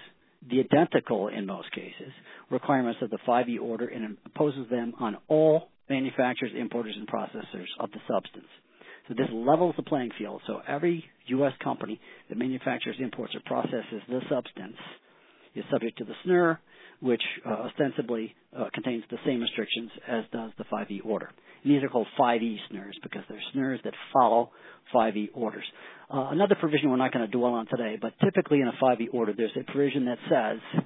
the 0.50 0.59
identical, 0.59 1.27
in 1.27 1.45
most 1.45 1.71
cases, 1.71 2.12
requirements 2.50 3.00
of 3.01 3.09
the 3.09 3.19
5E 3.27 3.59
order 3.62 3.88
and 3.88 4.18
imposes 4.25 4.69
them 4.69 4.94
on 5.00 5.18
all 5.27 5.69
manufacturers, 5.89 6.51
importers, 6.57 6.95
and 6.98 7.07
processors 7.07 7.68
of 7.80 7.92
the 7.92 8.00
substance. 8.07 8.48
So 9.07 9.13
this 9.13 9.27
levels 9.31 9.75
the 9.77 9.83
playing 9.83 10.12
field. 10.18 10.42
So 10.48 10.62
every 10.68 11.04
U.S. 11.27 11.54
company 11.63 12.00
that 12.30 12.38
manufactures, 12.38 12.95
imports, 13.00 13.36
or 13.36 13.42
processes 13.45 14.01
the 14.09 14.19
substance 14.30 14.75
is 15.56 15.63
subject 15.71 15.98
to 16.00 16.06
the 16.06 16.13
SNUR, 16.24 16.59
which 16.99 17.21
uh, 17.45 17.49
ostensibly 17.49 18.33
uh, 18.57 18.65
contains 18.73 19.03
the 19.11 19.17
same 19.25 19.41
restrictions 19.41 19.91
as 20.07 20.23
does 20.31 20.51
the 20.57 20.63
5E 20.65 21.05
order. 21.05 21.29
And 21.63 21.73
these 21.73 21.83
are 21.83 21.89
called 21.89 22.07
5E 22.19 22.57
SNURs 22.69 22.97
because 23.03 23.23
they're 23.29 23.41
SNURs 23.53 23.79
that 23.83 23.94
follow 24.13 24.51
5E 24.94 25.29
orders. 25.33 25.65
Uh, 26.11 26.29
another 26.31 26.55
provision 26.55 26.89
we're 26.89 26.97
not 26.97 27.13
going 27.13 27.25
to 27.25 27.31
dwell 27.31 27.53
on 27.53 27.67
today, 27.67 27.97
but 28.01 28.13
typically 28.23 28.61
in 28.61 28.67
a 28.67 28.73
5E 28.83 29.13
order, 29.13 29.33
there's 29.35 29.51
a 29.59 29.71
provision 29.71 30.05
that 30.05 30.17
says, 30.29 30.83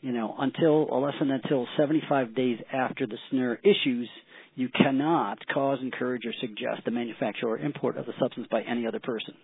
you 0.00 0.12
know, 0.12 0.34
until 0.38 0.86
less 1.00 1.14
than 1.18 1.30
until 1.30 1.66
75 1.76 2.34
days 2.34 2.58
after 2.72 3.06
the 3.06 3.16
SNUR 3.30 3.58
issues, 3.64 4.08
you 4.54 4.68
cannot 4.68 5.38
cause, 5.54 5.78
encourage, 5.80 6.26
or 6.26 6.32
suggest 6.40 6.84
the 6.84 6.90
manufacture 6.90 7.46
or 7.46 7.58
import 7.58 7.96
of 7.96 8.06
the 8.06 8.12
substance 8.20 8.48
by 8.50 8.62
any 8.62 8.86
other 8.86 9.00
person. 9.00 9.34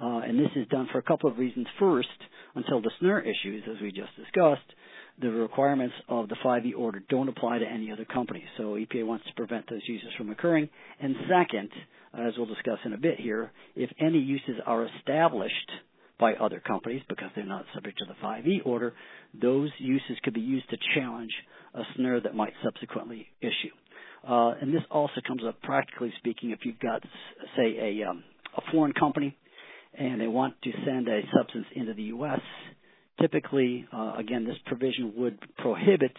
Uh, 0.00 0.18
and 0.18 0.38
this 0.38 0.50
is 0.54 0.66
done 0.68 0.88
for 0.92 0.98
a 0.98 1.02
couple 1.02 1.28
of 1.28 1.38
reasons. 1.38 1.66
First, 1.78 2.08
until 2.54 2.80
the 2.80 2.90
SNUR 3.00 3.20
issues, 3.20 3.64
as 3.68 3.80
we 3.82 3.90
just 3.90 4.14
discussed, 4.16 4.62
the 5.20 5.30
requirements 5.30 5.94
of 6.08 6.28
the 6.28 6.36
5E 6.44 6.72
order 6.76 7.02
don't 7.08 7.28
apply 7.28 7.58
to 7.58 7.66
any 7.66 7.90
other 7.90 8.04
company. 8.04 8.44
So 8.56 8.74
EPA 8.74 9.04
wants 9.04 9.26
to 9.26 9.34
prevent 9.34 9.68
those 9.68 9.82
uses 9.88 10.08
from 10.16 10.30
occurring. 10.30 10.68
And 11.00 11.16
second, 11.28 11.70
as 12.14 12.34
we'll 12.36 12.46
discuss 12.46 12.78
in 12.84 12.92
a 12.92 12.98
bit 12.98 13.18
here, 13.18 13.50
if 13.74 13.90
any 14.00 14.18
uses 14.18 14.56
are 14.64 14.86
established 14.98 15.70
by 16.20 16.34
other 16.34 16.60
companies 16.60 17.02
because 17.08 17.30
they're 17.34 17.46
not 17.46 17.64
subject 17.74 17.98
to 17.98 18.04
the 18.04 18.14
5E 18.24 18.64
order, 18.64 18.94
those 19.40 19.70
uses 19.78 20.16
could 20.22 20.34
be 20.34 20.40
used 20.40 20.68
to 20.70 20.76
challenge 20.94 21.32
a 21.74 21.82
SNUR 21.96 22.20
that 22.20 22.34
might 22.34 22.52
subsequently 22.64 23.26
issue. 23.40 23.74
Uh, 24.28 24.50
and 24.60 24.72
this 24.72 24.82
also 24.90 25.20
comes 25.26 25.42
up 25.46 25.60
practically 25.62 26.12
speaking 26.18 26.50
if 26.50 26.60
you've 26.62 26.78
got, 26.80 27.02
say, 27.56 27.76
a, 28.00 28.08
um, 28.08 28.22
a 28.56 28.60
foreign 28.72 28.92
company 28.92 29.36
and 29.98 30.20
they 30.20 30.26
want 30.28 30.54
to 30.62 30.70
send 30.84 31.08
a 31.08 31.20
substance 31.36 31.66
into 31.74 31.94
the 31.94 32.04
U.S. 32.04 32.40
Typically, 33.20 33.86
uh, 33.92 34.14
again, 34.16 34.44
this 34.44 34.56
provision 34.66 35.14
would 35.16 35.38
prohibit 35.58 36.12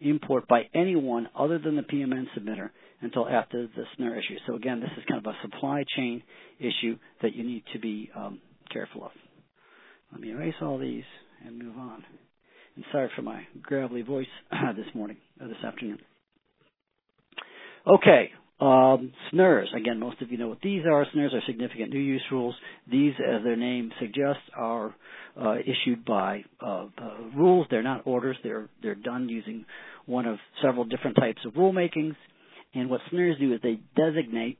import 0.00 0.46
by 0.46 0.62
anyone 0.74 1.28
other 1.36 1.58
than 1.58 1.76
the 1.76 1.82
PMN 1.82 2.26
submitter 2.36 2.70
until 3.00 3.28
after 3.28 3.66
the 3.66 3.84
SNUR 3.96 4.16
issue. 4.16 4.36
So 4.46 4.54
again, 4.54 4.80
this 4.80 4.90
is 4.96 5.04
kind 5.08 5.24
of 5.24 5.32
a 5.32 5.36
supply 5.42 5.84
chain 5.96 6.22
issue 6.58 6.98
that 7.22 7.34
you 7.34 7.44
need 7.44 7.64
to 7.72 7.78
be 7.78 8.10
um, 8.14 8.40
careful 8.72 9.04
of. 9.04 9.10
Let 10.12 10.20
me 10.20 10.30
erase 10.30 10.54
all 10.62 10.78
these 10.78 11.04
and 11.44 11.58
move 11.58 11.76
on. 11.76 12.04
And 12.76 12.84
sorry 12.92 13.10
for 13.16 13.22
my 13.22 13.46
gravelly 13.62 14.02
voice 14.02 14.26
this 14.76 14.86
morning 14.94 15.16
or 15.40 15.48
this 15.48 15.56
afternoon. 15.64 15.98
Okay, 17.86 18.30
um, 18.60 19.12
SNURs. 19.32 19.68
Again, 19.76 19.98
most 19.98 20.22
of 20.22 20.30
you 20.30 20.38
know 20.38 20.48
what 20.48 20.60
these 20.62 20.82
are. 20.90 21.04
SNURs 21.12 21.34
are 21.34 21.42
significant 21.46 21.92
new 21.92 22.00
use 22.00 22.22
rules. 22.30 22.54
These, 22.90 23.12
as 23.18 23.42
their 23.44 23.56
name 23.56 23.92
suggests, 24.00 24.42
are 24.56 24.94
uh, 25.40 25.56
issued 25.58 26.04
by 26.04 26.44
uh, 26.60 26.86
uh, 26.96 27.18
rules. 27.36 27.66
They're 27.70 27.82
not 27.82 28.06
orders. 28.06 28.36
They're 28.42 28.68
they're 28.82 28.94
done 28.94 29.28
using 29.28 29.66
one 30.06 30.26
of 30.26 30.38
several 30.62 30.84
different 30.84 31.16
types 31.16 31.40
of 31.44 31.52
rulemakings. 31.54 32.16
And 32.74 32.88
what 32.88 33.00
SNURs 33.12 33.38
do 33.38 33.52
is 33.52 33.60
they 33.62 33.78
designate 33.94 34.58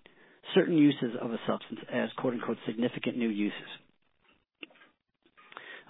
certain 0.55 0.77
uses 0.77 1.17
of 1.21 1.31
a 1.33 1.39
substance 1.47 1.81
as 1.93 2.11
quote 2.19 2.35
unquote 2.35 2.59
significant 2.67 3.17
new 3.17 3.29
uses. 3.29 3.59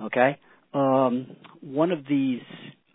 Okay, 0.01 0.39
um, 0.75 1.27
one 1.63 1.91
of 1.91 2.01
these, 2.09 2.43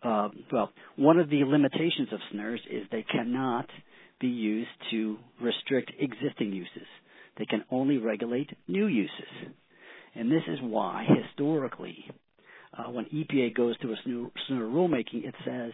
uh, 0.04 0.30
well, 0.54 0.72
one 0.98 1.20
of 1.20 1.30
the 1.30 1.44
limitations 1.44 2.10
of 2.12 2.20
SNURs 2.32 2.60
is 2.70 2.84
they 2.92 3.04
cannot 3.04 3.66
be 4.22 4.28
used 4.28 4.70
to 4.92 5.18
restrict 5.42 5.92
existing 6.00 6.54
uses. 6.54 6.88
They 7.38 7.46
can 7.46 7.64
only 7.72 7.98
regulate 7.98 8.50
new 8.68 8.88
uses. 8.88 9.52
And 10.16 10.32
this 10.32 10.44
is 10.48 10.60
why, 10.62 11.06
historically, 11.24 12.06
uh, 12.78 12.92
when 12.92 13.06
EPA 13.06 13.56
goes 13.56 13.76
through 13.82 13.94
a 13.94 14.30
SNUR, 14.48 14.66
rulemaking, 14.68 15.26
it 15.26 15.36
says 15.46 15.72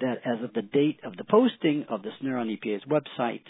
that 0.00 0.16
as 0.24 0.42
of 0.42 0.52
the 0.54 0.62
date 0.62 1.00
of 1.04 1.16
the 1.16 1.24
posting 1.24 1.84
of 1.88 2.02
the 2.02 2.10
SNUR 2.20 2.38
on 2.38 2.48
EPA's 2.48 2.84
website, 2.84 3.42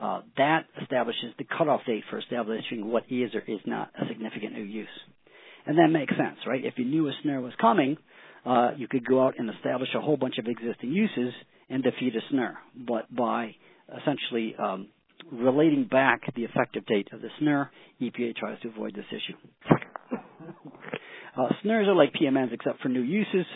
uh, 0.00 0.22
that 0.36 0.66
establishes 0.80 1.32
the 1.38 1.44
cutoff 1.44 1.80
date 1.86 2.04
for 2.10 2.18
establishing 2.18 2.86
what 2.90 3.04
is 3.10 3.34
or 3.34 3.42
is 3.46 3.60
not 3.66 3.90
a 4.00 4.06
significant 4.08 4.52
new 4.54 4.64
use. 4.64 4.88
And 5.66 5.78
that 5.78 5.88
makes 5.88 6.12
sense, 6.16 6.38
right? 6.46 6.64
If 6.64 6.74
you 6.76 6.84
knew 6.84 7.08
a 7.08 7.12
SNUR 7.22 7.40
was 7.40 7.52
coming, 7.60 7.96
uh, 8.44 8.72
you 8.76 8.88
could 8.88 9.06
go 9.06 9.24
out 9.24 9.34
and 9.38 9.48
establish 9.50 9.90
a 9.96 10.00
whole 10.00 10.16
bunch 10.16 10.38
of 10.38 10.46
existing 10.46 10.90
uses 10.90 11.32
and 11.68 11.82
defeat 11.82 12.14
a 12.16 12.20
SNUR. 12.30 12.54
But 12.74 13.14
by 13.14 13.54
essentially 14.00 14.54
um, 14.58 14.88
relating 15.30 15.84
back 15.84 16.22
the 16.34 16.44
effective 16.44 16.84
date 16.86 17.08
of 17.12 17.20
the 17.20 17.28
SNUR, 17.38 17.70
EPA 18.00 18.36
tries 18.36 18.60
to 18.60 18.68
avoid 18.68 18.94
this 18.94 19.04
issue. 19.10 19.36
uh, 21.36 21.48
SNURs 21.62 21.88
are 21.88 21.94
like 21.94 22.12
PMNs 22.14 22.52
except 22.52 22.80
for 22.80 22.88
new 22.88 23.02
uses. 23.02 23.46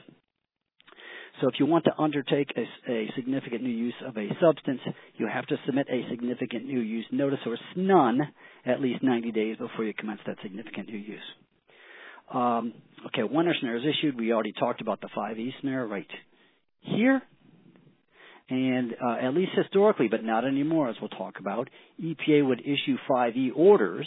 So 1.40 1.48
if 1.48 1.54
you 1.58 1.66
want 1.66 1.84
to 1.84 1.90
undertake 1.98 2.48
a, 2.56 2.90
a, 2.90 3.10
significant 3.14 3.62
new 3.62 3.68
use 3.68 3.94
of 4.06 4.16
a 4.16 4.26
substance, 4.40 4.80
you 5.16 5.28
have 5.28 5.46
to 5.48 5.56
submit 5.66 5.86
a 5.90 6.08
significant 6.08 6.64
new 6.64 6.80
use 6.80 7.04
notice 7.12 7.40
or 7.44 7.58
SNUN 7.74 8.20
at 8.64 8.80
least 8.80 9.02
90 9.02 9.32
days 9.32 9.56
before 9.58 9.84
you 9.84 9.92
commence 9.92 10.20
that 10.26 10.36
significant 10.42 10.88
new 10.88 10.96
use. 10.96 11.20
Um, 12.32 12.72
okay, 13.08 13.22
when 13.22 13.46
SNUR 13.60 13.76
is 13.76 13.82
issued, 13.84 14.18
we 14.18 14.32
already 14.32 14.52
talked 14.52 14.80
about 14.80 15.00
the 15.02 15.08
5E 15.14 15.50
SNUR 15.60 15.86
right 15.86 16.06
here. 16.80 17.20
And 18.48 18.92
uh, 18.92 19.16
at 19.20 19.34
least 19.34 19.52
historically, 19.56 20.08
but 20.08 20.22
not 20.22 20.44
anymore, 20.44 20.88
as 20.88 20.96
we'll 21.00 21.08
talk 21.10 21.40
about, 21.40 21.68
EPA 22.02 22.46
would 22.46 22.60
issue 22.60 22.96
5E 23.10 23.50
orders 23.56 24.06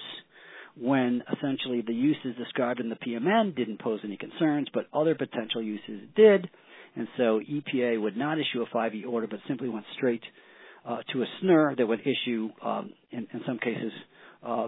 when 0.77 1.21
essentially 1.35 1.81
the 1.85 1.93
uses 1.93 2.35
described 2.37 2.79
in 2.79 2.89
the 2.89 2.95
PMN 2.95 3.55
didn't 3.55 3.81
pose 3.81 3.99
any 4.03 4.15
concerns, 4.15 4.67
but 4.73 4.85
other 4.93 5.13
potential 5.13 5.61
uses 5.61 6.07
did. 6.15 6.49
And 6.95 7.07
so 7.17 7.41
EPA 7.41 8.01
would 8.01 8.15
not 8.15 8.37
issue 8.39 8.61
a 8.61 8.75
5E 8.75 9.05
order, 9.05 9.27
but 9.27 9.39
simply 9.47 9.67
went 9.67 9.85
straight 9.97 10.23
uh, 10.87 10.99
to 11.11 11.21
a 11.21 11.25
SNUR 11.41 11.75
that 11.77 11.85
would 11.85 12.01
issue, 12.01 12.49
um, 12.63 12.93
in, 13.11 13.27
in, 13.33 13.41
some 13.45 13.59
cases, 13.59 13.91
uh, 14.43 14.67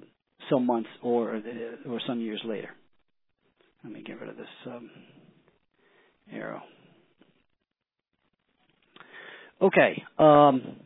some 0.49 0.65
months 0.65 0.89
or 1.01 1.41
or 1.87 2.01
some 2.05 2.19
years 2.19 2.41
later. 2.45 2.69
Let 3.83 3.93
me 3.93 4.03
get 4.03 4.19
rid 4.19 4.29
of 4.29 4.37
this 4.37 4.47
um, 4.67 4.89
arrow. 6.31 6.61
Okay. 9.61 10.03
Um, 10.17 10.77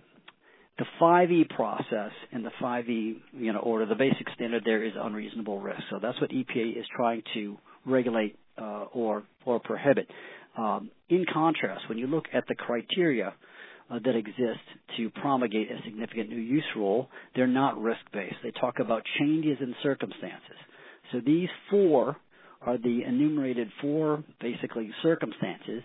the 0.77 0.85
5E 1.01 1.49
process 1.49 2.11
and 2.33 2.45
the 2.45 2.51
5E 2.61 3.15
you 3.33 3.53
know 3.53 3.59
order, 3.59 3.85
the 3.85 3.95
basic 3.95 4.27
standard 4.35 4.63
there 4.65 4.83
is 4.83 4.93
unreasonable 4.99 5.59
risk. 5.59 5.81
So 5.89 5.99
that's 6.01 6.19
what 6.19 6.31
EPA 6.31 6.77
is 6.77 6.85
trying 6.95 7.23
to 7.33 7.57
regulate 7.85 8.37
uh, 8.57 8.85
or 8.93 9.23
or 9.45 9.59
prohibit. 9.59 10.09
Um, 10.57 10.89
in 11.09 11.25
contrast, 11.31 11.87
when 11.87 11.97
you 11.97 12.07
look 12.07 12.25
at 12.33 12.45
the 12.47 12.55
criteria 12.55 13.33
uh, 13.89 13.99
that 14.03 14.15
exist 14.15 14.59
to 14.97 15.09
promulgate 15.11 15.71
a 15.71 15.81
significant 15.85 16.29
new 16.29 16.37
use 16.37 16.65
rule, 16.75 17.09
they're 17.35 17.47
not 17.47 17.81
risk 17.81 18.01
based. 18.11 18.35
They 18.43 18.51
talk 18.51 18.79
about 18.79 19.03
changes 19.19 19.57
in 19.61 19.75
circumstances. 19.83 20.57
So 21.11 21.21
these 21.25 21.49
four 21.69 22.17
are 22.61 22.77
the 22.77 23.03
enumerated 23.07 23.69
four 23.81 24.23
basically 24.41 24.89
circumstances 25.03 25.83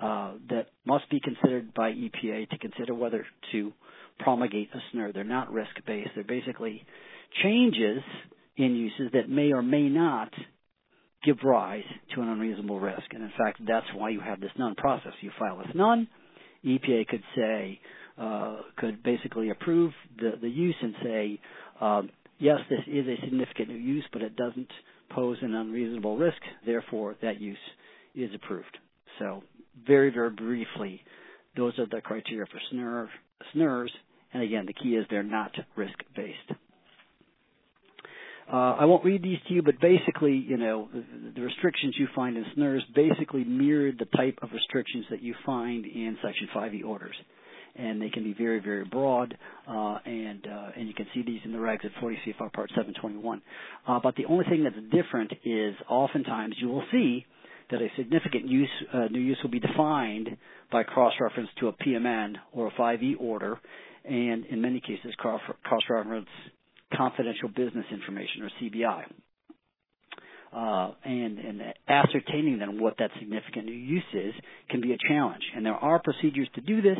uh, 0.00 0.32
that 0.50 0.66
must 0.84 1.08
be 1.10 1.20
considered 1.20 1.72
by 1.74 1.90
EPA 1.92 2.48
to 2.50 2.58
consider 2.58 2.94
whether 2.94 3.24
to 3.52 3.72
promulgate 4.18 4.68
a 4.74 4.78
SNUR. 4.92 5.12
They're 5.12 5.24
not 5.24 5.52
risk 5.52 5.70
based. 5.86 6.10
They're 6.14 6.24
basically 6.24 6.84
changes 7.42 8.02
in 8.56 8.74
uses 8.74 9.12
that 9.12 9.28
may 9.28 9.52
or 9.52 9.62
may 9.62 9.88
not 9.88 10.30
give 11.24 11.38
rise 11.42 11.84
to 12.14 12.20
an 12.20 12.28
unreasonable 12.28 12.80
risk. 12.80 13.04
And 13.10 13.22
in 13.22 13.32
fact, 13.36 13.60
that's 13.66 13.86
why 13.94 14.10
you 14.10 14.20
have 14.20 14.40
this 14.40 14.50
SNUN 14.56 14.74
process. 14.76 15.12
You 15.20 15.30
file 15.38 15.60
a 15.60 15.72
SNUN. 15.72 16.08
EPA 16.64 17.06
could 17.08 17.22
say, 17.34 17.80
uh, 18.18 18.56
could 18.76 19.02
basically 19.02 19.50
approve 19.50 19.92
the, 20.18 20.32
the 20.40 20.48
use 20.48 20.76
and 20.80 20.94
say, 21.02 21.40
um, 21.80 22.10
yes, 22.38 22.58
this 22.70 22.80
is 22.86 23.06
a 23.06 23.16
significant 23.24 23.68
new 23.68 23.76
use, 23.76 24.04
but 24.12 24.22
it 24.22 24.36
doesn't 24.36 24.70
pose 25.10 25.38
an 25.42 25.54
unreasonable 25.54 26.16
risk. 26.16 26.38
Therefore, 26.64 27.16
that 27.22 27.40
use 27.40 27.58
is 28.14 28.30
approved. 28.34 28.76
So 29.18 29.42
very, 29.86 30.10
very 30.10 30.30
briefly, 30.30 31.02
those 31.56 31.78
are 31.78 31.86
the 31.86 32.00
criteria 32.00 32.46
for 32.46 32.60
SNUR, 32.70 33.08
SNURs. 33.54 33.90
And 34.32 34.42
again, 34.42 34.66
the 34.66 34.72
key 34.72 34.90
is 34.90 35.06
they're 35.10 35.22
not 35.22 35.52
risk-based. 35.76 36.58
Uh, 38.52 38.76
I 38.78 38.84
won't 38.84 39.04
read 39.04 39.24
these 39.24 39.38
to 39.48 39.54
you, 39.54 39.62
but 39.62 39.80
basically, 39.80 40.34
you 40.34 40.56
know, 40.56 40.88
the, 40.92 41.02
the, 41.34 41.40
restrictions 41.40 41.96
you 41.98 42.06
find 42.14 42.36
in 42.36 42.44
SNURs 42.54 42.82
basically 42.94 43.42
mirrored 43.42 43.98
the 43.98 44.16
type 44.16 44.38
of 44.40 44.50
restrictions 44.52 45.04
that 45.10 45.20
you 45.20 45.34
find 45.44 45.84
in 45.84 46.16
Section 46.22 46.48
5e 46.54 46.84
orders. 46.84 47.16
And 47.74 48.00
they 48.00 48.08
can 48.08 48.22
be 48.22 48.34
very, 48.34 48.60
very 48.60 48.84
broad, 48.84 49.36
uh, 49.68 49.98
and 50.06 50.46
uh, 50.46 50.70
and 50.76 50.88
you 50.88 50.94
can 50.94 51.06
see 51.12 51.22
these 51.22 51.40
in 51.44 51.52
the 51.52 51.58
regs 51.58 51.84
at 51.84 51.90
40 52.00 52.18
CFR 52.24 52.50
Part 52.50 52.70
721. 52.70 53.42
Uh, 53.86 54.00
but 54.02 54.14
the 54.14 54.24
only 54.26 54.46
thing 54.46 54.64
that's 54.64 54.76
different 54.90 55.32
is 55.44 55.74
oftentimes 55.90 56.54
you 56.58 56.68
will 56.68 56.84
see 56.90 57.26
that 57.70 57.82
a 57.82 57.88
significant 57.96 58.46
use, 58.46 58.70
uh, 58.92 59.06
new 59.10 59.20
use 59.20 59.38
will 59.42 59.50
be 59.50 59.60
defined 59.60 60.36
by 60.70 60.82
cross-reference 60.82 61.48
to 61.60 61.68
a 61.68 61.72
PMN 61.72 62.34
or 62.52 62.68
a 62.68 62.70
5E 62.72 63.14
order, 63.20 63.58
and 64.04 64.46
in 64.46 64.60
many 64.60 64.80
cases 64.80 65.14
cross-reference 65.18 66.28
confidential 66.94 67.48
business 67.48 67.84
information 67.90 68.42
or 68.42 68.50
CBI. 68.62 69.02
Uh, 70.52 70.92
and, 71.04 71.38
and 71.38 71.62
ascertaining 71.88 72.58
then 72.58 72.80
what 72.80 72.94
that 72.98 73.10
significant 73.18 73.66
new 73.66 73.72
use 73.72 74.04
is 74.14 74.32
can 74.70 74.80
be 74.80 74.92
a 74.92 74.96
challenge. 75.08 75.42
And 75.54 75.66
there 75.66 75.74
are 75.74 75.98
procedures 75.98 76.48
to 76.54 76.60
do 76.60 76.80
this. 76.80 76.98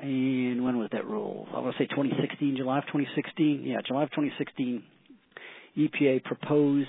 And 0.00 0.62
when 0.62 0.78
was 0.78 0.90
that 0.92 1.06
rule? 1.06 1.48
I 1.54 1.60
want 1.60 1.74
to 1.76 1.82
say 1.82 1.86
2016, 1.88 2.56
July 2.58 2.78
of 2.78 2.84
2016. 2.84 3.62
Yeah, 3.64 3.78
July 3.86 4.02
of 4.04 4.10
2016. 4.10 4.82
EPA 5.78 6.22
proposed 6.24 6.88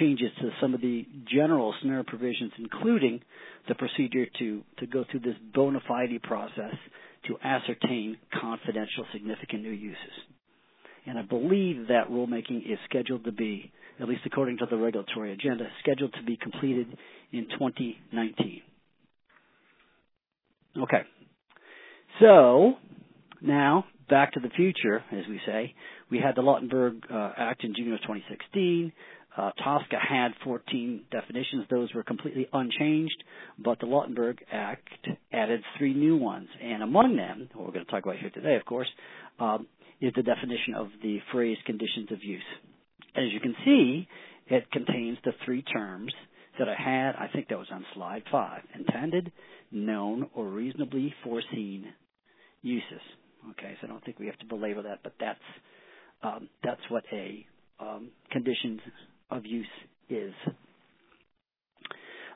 changes 0.00 0.30
to 0.40 0.50
some 0.60 0.74
of 0.74 0.80
the 0.80 1.06
general 1.32 1.74
SNUR 1.82 2.04
provisions, 2.04 2.52
including 2.58 3.20
the 3.68 3.74
procedure 3.74 4.26
to, 4.38 4.62
to 4.78 4.86
go 4.86 5.04
through 5.10 5.20
this 5.20 5.36
bona 5.54 5.80
fide 5.86 6.10
process 6.22 6.74
to 7.26 7.36
ascertain 7.42 8.16
confidential 8.40 9.04
significant 9.12 9.62
new 9.62 9.70
uses. 9.70 9.96
And 11.06 11.18
I 11.18 11.22
believe 11.22 11.88
that 11.88 12.08
rulemaking 12.10 12.70
is 12.70 12.78
scheduled 12.88 13.24
to 13.24 13.32
be, 13.32 13.70
at 14.00 14.08
least 14.08 14.22
according 14.26 14.58
to 14.58 14.66
the 14.68 14.76
regulatory 14.76 15.32
agenda, 15.32 15.66
scheduled 15.80 16.12
to 16.14 16.22
be 16.24 16.36
completed 16.36 16.86
in 17.32 17.46
2019. 17.58 18.62
Okay. 20.82 21.02
So, 22.20 22.74
now, 23.40 23.84
back 24.08 24.32
to 24.32 24.40
the 24.40 24.48
future, 24.50 25.02
as 25.12 25.24
we 25.28 25.40
say. 25.46 25.74
We 26.10 26.18
had 26.18 26.34
the 26.36 26.42
Lautenberg 26.42 27.10
uh, 27.10 27.32
Act 27.36 27.64
in 27.64 27.74
June 27.74 27.92
of 27.92 28.00
2016. 28.02 28.92
Uh, 29.36 29.50
TSCA 29.60 29.98
had 30.08 30.32
14 30.44 31.04
definitions. 31.10 31.66
Those 31.68 31.92
were 31.94 32.02
completely 32.02 32.48
unchanged, 32.52 33.22
but 33.58 33.78
the 33.80 33.86
Lautenberg 33.86 34.38
Act 34.50 34.88
added 35.32 35.60
three 35.78 35.92
new 35.92 36.16
ones. 36.16 36.48
And 36.62 36.82
among 36.82 37.16
them, 37.16 37.48
what 37.52 37.66
we're 37.66 37.74
going 37.74 37.84
to 37.84 37.90
talk 37.90 38.04
about 38.04 38.16
here 38.18 38.30
today, 38.30 38.56
of 38.56 38.64
course, 38.64 38.88
um, 39.38 39.66
is 40.00 40.12
the 40.16 40.22
definition 40.22 40.74
of 40.74 40.88
the 41.02 41.18
phrase 41.32 41.58
conditions 41.66 42.10
of 42.12 42.22
use. 42.22 42.42
As 43.14 43.24
you 43.32 43.40
can 43.40 43.54
see, 43.64 44.08
it 44.46 44.70
contains 44.70 45.18
the 45.24 45.32
three 45.44 45.62
terms 45.62 46.12
that 46.58 46.68
I 46.68 46.74
had, 46.74 47.16
I 47.16 47.28
think 47.32 47.48
that 47.48 47.58
was 47.58 47.68
on 47.70 47.84
slide 47.94 48.22
five, 48.32 48.62
intended, 48.74 49.30
known, 49.70 50.30
or 50.34 50.46
reasonably 50.48 51.14
foreseen 51.22 51.86
uses. 52.62 53.00
Okay, 53.50 53.76
so 53.80 53.86
I 53.86 53.90
don't 53.90 54.04
think 54.04 54.18
we 54.18 54.26
have 54.26 54.38
to 54.38 54.46
belabor 54.46 54.82
that, 54.82 55.00
but 55.02 55.12
that's 55.20 55.38
um, 56.22 56.48
that's 56.64 56.80
what 56.88 57.04
a 57.12 57.46
um, 57.78 58.08
conditions 58.32 58.80
of 59.30 59.46
use 59.46 59.66
is. 60.08 60.32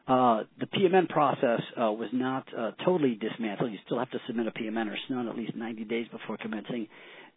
Uh, 0.08 0.42
the 0.58 0.66
PMN 0.66 1.08
process 1.08 1.60
uh, 1.80 1.92
was 1.92 2.08
not 2.12 2.44
uh, 2.56 2.72
totally 2.84 3.14
dismantled. 3.14 3.70
You 3.70 3.78
still 3.86 3.98
have 3.98 4.10
to 4.10 4.18
submit 4.26 4.46
a 4.48 4.50
PMN 4.50 4.88
or 4.88 4.96
SNUN 5.06 5.28
at 5.28 5.36
least 5.36 5.54
90 5.54 5.84
days 5.84 6.06
before 6.10 6.36
commencing 6.36 6.88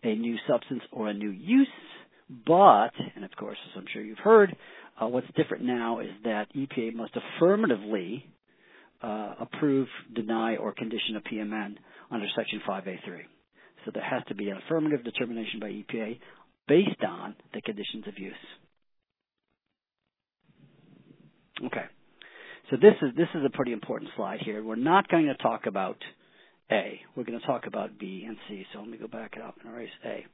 a 0.03 0.15
new 0.15 0.37
substance 0.49 0.81
or 0.91 1.09
a 1.09 1.13
new 1.13 1.29
use. 1.29 1.67
But, 2.47 2.91
and 3.15 3.23
of 3.23 3.31
course, 3.37 3.57
as 3.69 3.77
I'm 3.77 3.85
sure 3.93 4.01
you've 4.01 4.17
heard, 4.17 4.55
uh, 4.99 5.07
what's 5.07 5.27
different 5.35 5.65
now 5.65 5.99
is 5.99 6.09
that 6.23 6.47
EPA 6.55 6.95
must 6.95 7.13
affirmatively 7.15 8.25
uh, 9.03 9.35
approve, 9.41 9.87
deny, 10.15 10.55
or 10.55 10.73
condition 10.73 11.17
a 11.17 11.21
PMN 11.21 11.75
under 12.09 12.25
Section 12.35 12.61
5A3. 12.67 13.19
So 13.85 13.91
there 13.93 14.03
has 14.03 14.23
to 14.29 14.35
be 14.35 14.49
an 14.49 14.57
affirmative 14.65 15.03
determination 15.03 15.59
by 15.59 15.67
EPA 15.67 16.19
based 16.67 17.03
on 17.07 17.35
the 17.53 17.61
conditions 17.61 18.07
of 18.07 18.17
use. 18.17 18.33
Okay. 21.61 21.85
So 22.69 22.77
this 22.77 22.93
is 23.01 23.15
this 23.15 23.27
is 23.35 23.41
a 23.45 23.49
pretty 23.49 23.73
important 23.73 24.11
slide 24.15 24.39
here. 24.43 24.63
We're 24.63 24.75
not 24.75 25.07
going 25.09 25.25
to 25.25 25.35
talk 25.35 25.65
about 25.67 25.97
A. 26.71 27.01
We're 27.15 27.23
going 27.23 27.39
to 27.39 27.45
talk 27.45 27.67
about 27.67 27.99
B 27.99 28.23
and 28.27 28.37
C. 28.47 28.65
So 28.73 28.79
let 28.79 28.89
me 28.89 28.97
go 28.97 29.07
back 29.07 29.33
up 29.43 29.55
and 29.63 29.73
erase 29.73 29.89
A. 30.05 30.25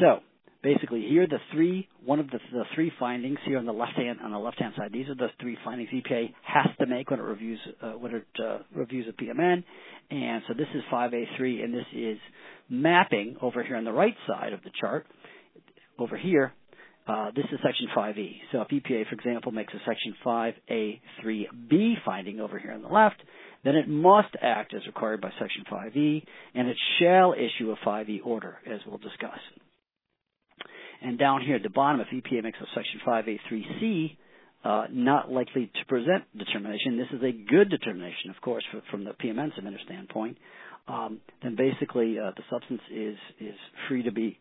So 0.00 0.20
basically, 0.62 1.06
here 1.08 1.26
the 1.26 1.38
three 1.52 1.88
one 2.04 2.18
of 2.18 2.28
the, 2.30 2.38
the 2.52 2.64
three 2.74 2.90
findings 2.98 3.38
here 3.46 3.58
on 3.58 3.66
the 3.66 3.72
left 3.72 3.94
hand 3.96 4.18
on 4.22 4.32
the 4.32 4.38
left 4.38 4.58
hand 4.58 4.74
side. 4.76 4.90
These 4.92 5.08
are 5.08 5.14
the 5.14 5.28
three 5.40 5.56
findings 5.64 5.90
EPA 5.90 6.32
has 6.42 6.66
to 6.80 6.86
make 6.86 7.10
when 7.10 7.20
it 7.20 7.24
reviews 7.24 7.60
uh, 7.82 7.92
when 7.92 8.14
it 8.14 8.26
uh, 8.42 8.58
reviews 8.74 9.06
a 9.08 9.22
PMN. 9.22 9.62
And 10.10 10.42
so 10.48 10.54
this 10.54 10.68
is 10.74 10.82
5A3, 10.90 11.62
and 11.62 11.74
this 11.74 11.84
is 11.94 12.16
mapping 12.70 13.36
over 13.42 13.62
here 13.62 13.76
on 13.76 13.84
the 13.84 13.92
right 13.92 14.14
side 14.26 14.54
of 14.54 14.62
the 14.62 14.70
chart. 14.80 15.06
Over 15.98 16.16
here, 16.16 16.52
uh, 17.08 17.30
this 17.34 17.46
is 17.50 17.58
Section 17.64 17.88
5E. 17.96 18.32
So 18.52 18.60
if 18.60 18.68
EPA, 18.68 19.08
for 19.08 19.14
example, 19.14 19.50
makes 19.50 19.72
a 19.72 19.78
Section 19.86 20.14
5A3B 20.24 21.94
finding 22.04 22.38
over 22.38 22.58
here 22.58 22.72
on 22.72 22.82
the 22.82 22.88
left, 22.88 23.16
then 23.64 23.76
it 23.76 23.88
must 23.88 24.34
act 24.42 24.74
as 24.74 24.86
required 24.86 25.22
by 25.22 25.30
Section 25.40 25.64
5E, 25.72 26.22
and 26.54 26.68
it 26.68 26.76
shall 27.00 27.32
issue 27.32 27.72
a 27.72 27.76
5E 27.86 28.20
order, 28.24 28.58
as 28.70 28.80
we'll 28.86 28.98
discuss. 28.98 29.38
And 31.00 31.18
down 31.18 31.42
here 31.42 31.56
at 31.56 31.62
the 31.62 31.70
bottom, 31.70 32.00
if 32.00 32.08
EPA 32.08 32.42
makes 32.42 32.58
a 32.60 32.66
Section 32.74 33.00
5A3C, 33.06 34.16
uh, 34.64 34.84
not 34.90 35.30
likely 35.30 35.70
to 35.74 35.86
present 35.86 36.24
determination, 36.36 36.98
this 36.98 37.18
is 37.18 37.22
a 37.22 37.32
good 37.32 37.70
determination, 37.70 38.30
of 38.36 38.40
course, 38.42 38.64
for, 38.70 38.82
from 38.90 39.04
the 39.04 39.12
PMN 39.12 39.50
submitter 39.58 39.82
standpoint, 39.84 40.36
um, 40.88 41.20
then 41.42 41.56
basically 41.56 42.18
uh, 42.18 42.32
the 42.36 42.42
substance 42.50 42.82
is, 42.92 43.16
is 43.40 43.54
free 43.88 44.02
to 44.02 44.12
be 44.12 44.38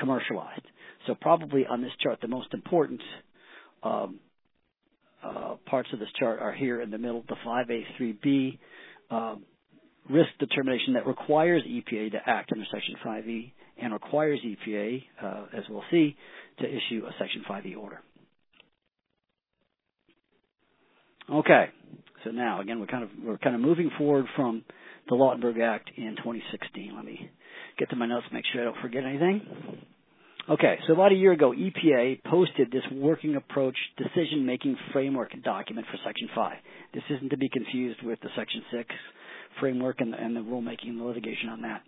commercialized. 0.00 0.62
So 1.06 1.14
probably 1.20 1.66
on 1.66 1.82
this 1.82 1.92
chart, 2.02 2.18
the 2.20 2.28
most 2.28 2.52
important 2.52 3.00
um, 3.82 4.18
uh, 5.22 5.56
parts 5.66 5.88
of 5.92 5.98
this 5.98 6.08
chart 6.18 6.40
are 6.40 6.52
here 6.52 6.80
in 6.80 6.90
the 6.90 6.98
middle, 6.98 7.24
the 7.28 7.36
5A3B 7.46 8.58
um, 9.10 9.42
risk 10.08 10.30
determination 10.38 10.94
that 10.94 11.06
requires 11.06 11.62
EPA 11.62 12.12
to 12.12 12.18
act 12.26 12.50
under 12.52 12.64
Section 12.72 12.94
5E 13.04 13.52
and 13.82 13.92
requires 13.92 14.40
EPA, 14.44 15.02
uh, 15.22 15.44
as 15.56 15.64
we'll 15.68 15.84
see, 15.90 16.16
to 16.58 16.66
issue 16.66 17.04
a 17.06 17.12
Section 17.18 17.44
5E 17.48 17.76
order. 17.76 18.00
Okay, 21.32 21.66
so 22.24 22.30
now 22.30 22.60
again 22.60 22.80
we're 22.80 22.86
kind 22.86 23.04
of 23.04 23.10
we're 23.24 23.38
kind 23.38 23.54
of 23.54 23.60
moving 23.60 23.88
forward 23.96 24.26
from 24.34 24.64
the 25.08 25.14
Lautenberg 25.14 25.60
Act 25.62 25.88
in 25.96 26.16
2016. 26.16 26.92
Let 26.96 27.04
me 27.04 27.30
get 27.80 27.90
to 27.90 27.96
my 27.96 28.06
notes, 28.06 28.26
make 28.32 28.44
sure 28.52 28.60
I 28.60 28.64
don't 28.64 28.80
forget 28.82 29.04
anything. 29.04 29.40
Okay, 30.48 30.76
so 30.86 30.92
about 30.92 31.12
a 31.12 31.14
year 31.14 31.32
ago, 31.32 31.52
EPA 31.52 32.22
posted 32.24 32.70
this 32.70 32.82
working 32.92 33.36
approach 33.36 33.76
decision 33.96 34.44
making 34.44 34.76
framework 34.92 35.30
document 35.42 35.86
for 35.90 35.98
Section 36.04 36.28
5. 36.34 36.56
This 36.92 37.02
isn't 37.08 37.30
to 37.30 37.36
be 37.36 37.48
confused 37.48 38.02
with 38.02 38.20
the 38.20 38.28
Section 38.36 38.62
6 38.70 38.84
framework 39.60 40.00
and 40.00 40.12
the, 40.12 40.16
and 40.18 40.36
the 40.36 40.40
rulemaking 40.40 40.88
and 40.88 41.00
the 41.00 41.04
litigation 41.04 41.48
on 41.50 41.62
that. 41.62 41.82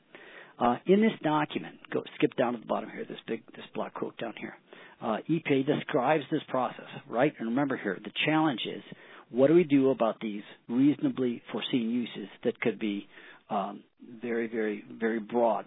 Uh, 0.58 0.76
in 0.86 1.00
this 1.00 1.12
document, 1.22 1.74
go 1.92 2.02
skip 2.16 2.34
down 2.36 2.54
to 2.54 2.60
the 2.60 2.66
bottom 2.66 2.88
here, 2.90 3.04
this 3.04 3.18
big 3.26 3.44
this 3.56 3.64
block 3.74 3.94
quote 3.94 4.16
down 4.18 4.34
here. 4.38 4.54
Uh, 5.02 5.16
EPA 5.28 5.66
describes 5.66 6.22
this 6.30 6.42
process, 6.48 6.86
right? 7.10 7.32
And 7.38 7.48
remember 7.48 7.76
here, 7.76 7.98
the 8.02 8.12
challenge 8.26 8.60
is 8.64 8.82
what 9.30 9.48
do 9.48 9.54
we 9.54 9.64
do 9.64 9.90
about 9.90 10.20
these 10.20 10.42
reasonably 10.68 11.42
foreseen 11.50 11.90
uses 11.90 12.28
that 12.44 12.60
could 12.60 12.78
be 12.78 13.08
um, 13.50 13.82
very, 14.20 14.46
very, 14.46 14.84
very 15.00 15.18
broad? 15.18 15.64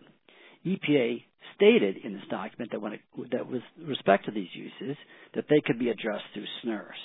EPA 0.65 1.24
stated 1.55 1.98
in 2.03 2.13
this 2.13 2.24
document 2.29 2.72
that 2.72 2.81
when 2.81 2.93
it, 2.93 3.01
that 3.31 3.50
with 3.50 3.62
respect 3.88 4.25
to 4.25 4.31
these 4.31 4.50
uses, 4.53 4.98
that 5.36 5.45
they 5.50 5.62
could 5.65 5.79
be 5.79 5.89
addressed 5.89 6.24
through 6.34 6.45
SNURs. 6.63 6.98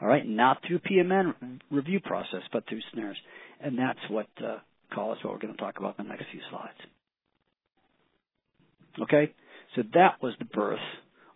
All 0.00 0.08
right, 0.08 0.26
not 0.26 0.58
through 0.66 0.80
PMN 0.80 1.60
review 1.70 2.00
process, 2.00 2.42
but 2.52 2.64
through 2.68 2.80
SNURs, 2.94 3.16
and 3.60 3.78
that's 3.78 3.98
what 4.10 4.26
uh, 4.44 4.58
call 4.92 5.08
what 5.08 5.24
we're 5.24 5.38
going 5.38 5.54
to 5.54 5.60
talk 5.60 5.78
about 5.78 5.98
in 5.98 6.06
the 6.06 6.10
next 6.10 6.26
few 6.30 6.40
slides. 6.50 6.78
Okay, 9.02 9.32
so 9.74 9.82
that 9.94 10.22
was 10.22 10.34
the 10.38 10.44
birth 10.44 10.78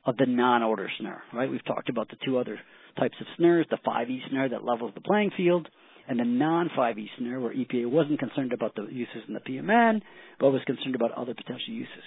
of 0.06 0.16
the 0.16 0.26
non-order 0.26 0.88
SNUR. 1.00 1.22
Right, 1.34 1.50
we've 1.50 1.64
talked 1.64 1.88
about 1.88 2.08
the 2.08 2.16
two 2.24 2.38
other 2.38 2.58
types 2.98 3.16
of 3.20 3.26
SNURs, 3.38 3.66
the 3.70 3.78
5E 3.86 4.30
SNUR 4.30 4.48
that 4.50 4.64
levels 4.64 4.92
the 4.94 5.00
playing 5.00 5.30
field, 5.36 5.68
and 6.08 6.18
the 6.18 6.24
non-5E 6.24 7.06
SNUR 7.18 7.40
where 7.40 7.54
EPA 7.54 7.90
wasn't 7.90 8.18
concerned 8.18 8.52
about 8.52 8.74
the 8.74 8.86
uses 8.90 9.22
in 9.28 9.34
the 9.34 9.40
PMN, 9.40 10.00
but 10.40 10.50
was 10.50 10.62
concerned 10.66 10.94
about 10.94 11.12
other 11.12 11.34
potential 11.34 11.68
uses. 11.74 12.04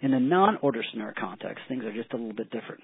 In 0.00 0.12
the 0.12 0.20
non-order 0.20 0.82
SNUR 0.94 1.14
context, 1.18 1.64
things 1.68 1.84
are 1.84 1.92
just 1.92 2.12
a 2.12 2.16
little 2.16 2.32
bit 2.34 2.50
different. 2.50 2.82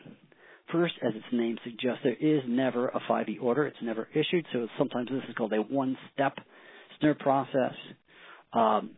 First, 0.70 0.94
as 1.06 1.14
its 1.14 1.24
name 1.32 1.56
suggests, 1.64 2.00
there 2.04 2.14
is 2.20 2.42
never 2.48 2.88
a 2.88 3.00
5E 3.08 3.40
order. 3.40 3.66
It's 3.66 3.76
never 3.82 4.08
issued, 4.14 4.44
so 4.52 4.66
sometimes 4.78 5.08
this 5.10 5.22
is 5.28 5.34
called 5.34 5.52
a 5.52 5.62
one-step 5.62 6.34
SNUR 7.00 7.14
process. 7.14 7.74
Um, 8.52 8.90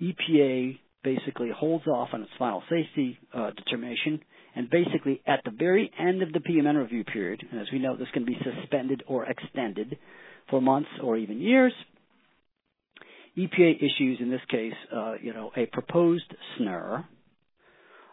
EPA 0.00 0.78
basically 1.02 1.50
holds 1.54 1.86
off 1.86 2.08
on 2.12 2.22
its 2.22 2.30
final 2.38 2.62
safety 2.70 3.18
uh, 3.34 3.50
determination 3.50 4.20
and 4.56 4.70
basically, 4.70 5.20
at 5.26 5.40
the 5.44 5.50
very 5.50 5.90
end 5.98 6.22
of 6.22 6.32
the 6.32 6.38
PMN 6.38 6.76
review 6.76 7.04
period, 7.04 7.42
and 7.50 7.60
as 7.60 7.66
we 7.72 7.78
know, 7.78 7.96
this 7.96 8.08
can 8.12 8.24
be 8.24 8.36
suspended 8.42 9.02
or 9.06 9.26
extended 9.26 9.98
for 10.48 10.60
months 10.60 10.90
or 11.02 11.16
even 11.16 11.40
years, 11.40 11.72
EPA 13.36 13.76
issues, 13.78 14.18
in 14.20 14.30
this 14.30 14.40
case, 14.48 14.74
uh, 14.94 15.14
you 15.20 15.32
know, 15.32 15.50
a 15.56 15.66
proposed 15.66 16.32
SNUR 16.56 17.04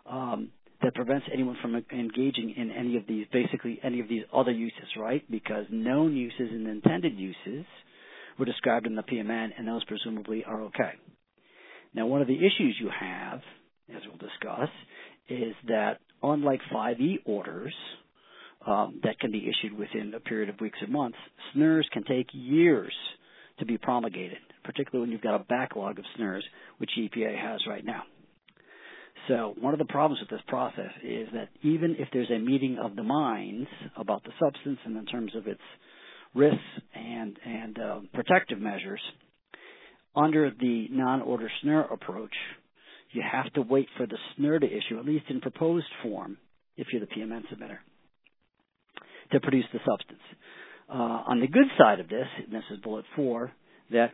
um, 0.10 0.50
that 0.82 0.96
prevents 0.96 1.28
anyone 1.32 1.58
from 1.62 1.76
engaging 1.76 2.56
in 2.58 2.72
any 2.72 2.98
of 2.98 3.06
these, 3.08 3.28
basically 3.32 3.80
any 3.84 4.00
of 4.00 4.10
these 4.10 4.24
other 4.34 4.52
uses, 4.52 4.88
right? 4.98 5.24
Because 5.30 5.66
known 5.70 6.16
uses 6.16 6.50
and 6.50 6.68
intended 6.68 7.14
uses 7.18 7.66
were 8.40 8.46
described 8.46 8.88
in 8.88 8.96
the 8.96 9.04
PMN, 9.04 9.50
and 9.58 9.68
those 9.68 9.84
presumably 9.86 10.44
are 10.44 10.62
okay. 10.64 10.94
Now, 11.94 12.08
one 12.08 12.22
of 12.22 12.28
the 12.28 12.38
issues 12.38 12.78
you 12.80 12.90
have, 13.00 13.42
as 13.96 14.02
we'll 14.08 14.18
discuss, 14.18 14.70
is 15.30 15.54
that 15.68 16.00
unlike 16.24 16.62
5E 16.74 17.20
orders 17.26 17.74
um, 18.66 19.00
that 19.04 19.20
can 19.20 19.32
be 19.32 19.50
issued 19.50 19.78
within 19.78 20.14
a 20.14 20.20
period 20.20 20.50
of 20.50 20.60
weeks 20.60 20.80
or 20.82 20.88
months, 20.88 21.18
SNURs 21.54 21.88
can 21.92 22.04
take 22.04 22.28
years 22.32 22.94
to 23.60 23.66
be 23.66 23.78
promulgated, 23.78 24.38
particularly 24.64 25.02
when 25.02 25.12
you've 25.12 25.22
got 25.22 25.36
a 25.36 25.44
backlog 25.46 26.00
of 26.00 26.06
SNURs, 26.18 26.44
which 26.78 26.92
EPA 26.98 27.40
has 27.40 27.62
right 27.68 27.86
now. 27.86 28.04
So 29.28 29.54
one 29.60 29.74
of 29.74 29.80
the 29.80 29.86
problems 29.86 30.20
with 30.20 30.30
this 30.30 30.46
process 30.48 30.92
is 31.04 31.28
that 31.34 31.50
even 31.62 31.96
if 32.00 32.08
there's 32.12 32.32
a 32.32 32.40
meeting 32.40 32.78
of 32.84 32.96
the 32.96 33.04
minds 33.04 33.68
about 33.96 34.24
the 34.24 34.32
substance 34.40 34.80
and 34.86 34.98
in 34.98 35.06
terms 35.06 35.36
of 35.36 35.48
its 35.48 35.62
risks 36.34 36.58
and 36.96 37.38
and 37.46 37.80
uh, 37.80 38.00
protective 38.14 38.60
measures, 38.60 39.02
under 40.16 40.50
the 40.50 40.88
non-order 40.90 41.50
SNUR 41.62 41.82
approach, 41.94 42.34
you 43.14 43.22
have 43.30 43.52
to 43.54 43.62
wait 43.62 43.88
for 43.98 44.06
the 44.06 44.18
SNUR 44.36 44.60
to 44.60 44.68
issue, 44.68 45.00
at 45.00 45.06
least 45.06 45.26
in 45.30 45.42
proposed 45.42 45.86
form, 46.04 46.38
if 46.78 46.88
you're 46.92 47.02
the 47.02 47.08
PMN 47.08 47.44
submitter, 47.52 47.78
to 49.32 49.40
produce 49.40 49.66
the 49.74 49.80
substance. 49.80 50.22
Uh, 50.90 51.24
on 51.28 51.40
the 51.40 51.48
good 51.48 51.68
side 51.78 52.00
of 52.00 52.10
this, 52.10 52.28
and 52.44 52.54
this 52.54 52.64
is 52.72 52.80
bullet 52.80 53.06
four, 53.16 53.52
that 53.92 54.12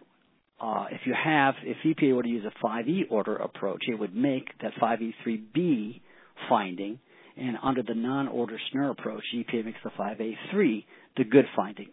uh, 0.60 0.86
if 0.92 1.02
you 1.06 1.14
have, 1.14 1.56
if 1.64 1.78
EPA 1.86 2.16
were 2.16 2.24
to 2.24 2.30
use 2.30 2.46
a 2.46 2.66
5E 2.66 3.12
order 3.12 3.36
approach, 3.36 3.82
it 3.88 4.00
would 4.00 4.16
make 4.16 4.46
that 4.62 4.72
5A3B 4.82 6.02
finding, 6.50 7.00
and 7.36 7.58
under 7.62 7.84
the 7.84 7.94
non-order 7.94 8.58
SNUR 8.72 8.92
approach, 8.92 9.24
EPA 9.36 9.66
makes 9.66 9.78
the 9.84 9.92
5A3 9.92 10.86
the 11.18 11.24
good 11.24 11.46
finding. 11.56 11.90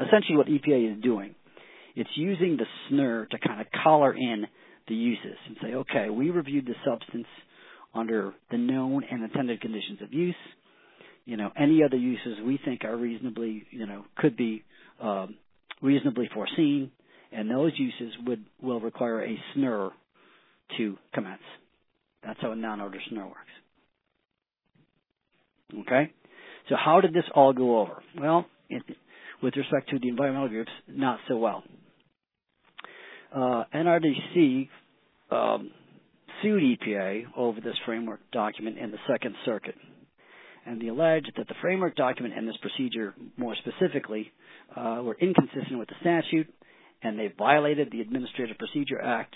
Essentially, 0.00 0.36
what 0.36 0.46
EPA 0.46 0.96
is 0.96 1.02
doing, 1.02 1.34
it's 1.94 2.10
using 2.14 2.56
the 2.56 2.64
SNUR 2.88 3.26
to 3.30 3.38
kind 3.38 3.60
of 3.60 3.66
collar 3.82 4.14
in 4.14 4.46
the 4.90 4.96
uses 4.96 5.36
and 5.46 5.56
say, 5.62 5.74
okay, 5.74 6.10
we 6.10 6.28
reviewed 6.30 6.66
the 6.66 6.74
substance 6.84 7.26
under 7.94 8.34
the 8.50 8.58
known 8.58 9.04
and 9.10 9.22
intended 9.22 9.60
conditions 9.60 10.02
of 10.02 10.12
use. 10.12 10.34
You 11.24 11.36
know, 11.36 11.50
any 11.56 11.82
other 11.82 11.96
uses 11.96 12.38
we 12.44 12.58
think 12.64 12.84
are 12.84 12.96
reasonably, 12.96 13.64
you 13.70 13.86
know, 13.86 14.04
could 14.18 14.36
be 14.36 14.64
um, 15.00 15.36
reasonably 15.80 16.28
foreseen, 16.34 16.90
and 17.32 17.50
those 17.50 17.72
uses 17.76 18.12
would 18.26 18.44
will 18.60 18.80
require 18.80 19.22
a 19.22 19.36
SNUR 19.54 19.92
to 20.78 20.96
commence. 21.14 21.40
That's 22.24 22.40
how 22.40 22.52
a 22.52 22.56
non-order 22.56 22.98
SNUR 23.10 23.26
works. 23.26 23.38
Okay, 25.86 26.12
so 26.68 26.74
how 26.76 27.00
did 27.00 27.12
this 27.12 27.24
all 27.34 27.52
go 27.52 27.80
over? 27.80 28.02
Well, 28.18 28.46
it, 28.68 28.82
with 29.40 29.56
respect 29.56 29.90
to 29.90 29.98
the 30.00 30.08
environmental 30.08 30.48
groups, 30.48 30.72
not 30.88 31.20
so 31.28 31.36
well. 31.36 31.62
Uh, 33.32 33.64
NRDC 33.72 34.68
um, 35.30 35.70
sued 36.42 36.62
EPA 36.62 37.24
over 37.36 37.60
this 37.60 37.76
framework 37.84 38.20
document 38.32 38.78
in 38.78 38.90
the 38.90 38.98
Second 39.10 39.34
Circuit. 39.44 39.74
And 40.66 40.80
they 40.80 40.88
alleged 40.88 41.32
that 41.36 41.48
the 41.48 41.54
framework 41.60 41.96
document 41.96 42.34
and 42.36 42.46
this 42.46 42.56
procedure, 42.60 43.14
more 43.36 43.56
specifically, 43.56 44.30
uh, 44.76 45.00
were 45.02 45.16
inconsistent 45.20 45.78
with 45.78 45.88
the 45.88 45.94
statute, 46.00 46.52
and 47.02 47.18
they 47.18 47.32
violated 47.36 47.90
the 47.90 48.00
Administrative 48.00 48.58
Procedure 48.58 49.00
Act 49.00 49.34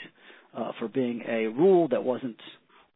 uh, 0.57 0.73
for 0.79 0.89
being 0.89 1.23
a 1.27 1.47
rule 1.47 1.89
that 1.89 2.05
wasn't 2.05 2.37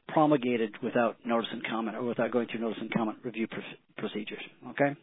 promulgated 0.08 0.74
without 0.82 1.16
notice 1.24 1.48
and 1.52 1.66
comment 1.66 1.96
or 1.96 2.02
without 2.02 2.30
going 2.30 2.48
through 2.50 2.60
notice 2.60 2.78
and 2.80 2.92
comment 2.92 3.18
review 3.22 3.46
pr- 3.46 3.58
procedures. 3.96 4.42
Okay? 4.70 4.96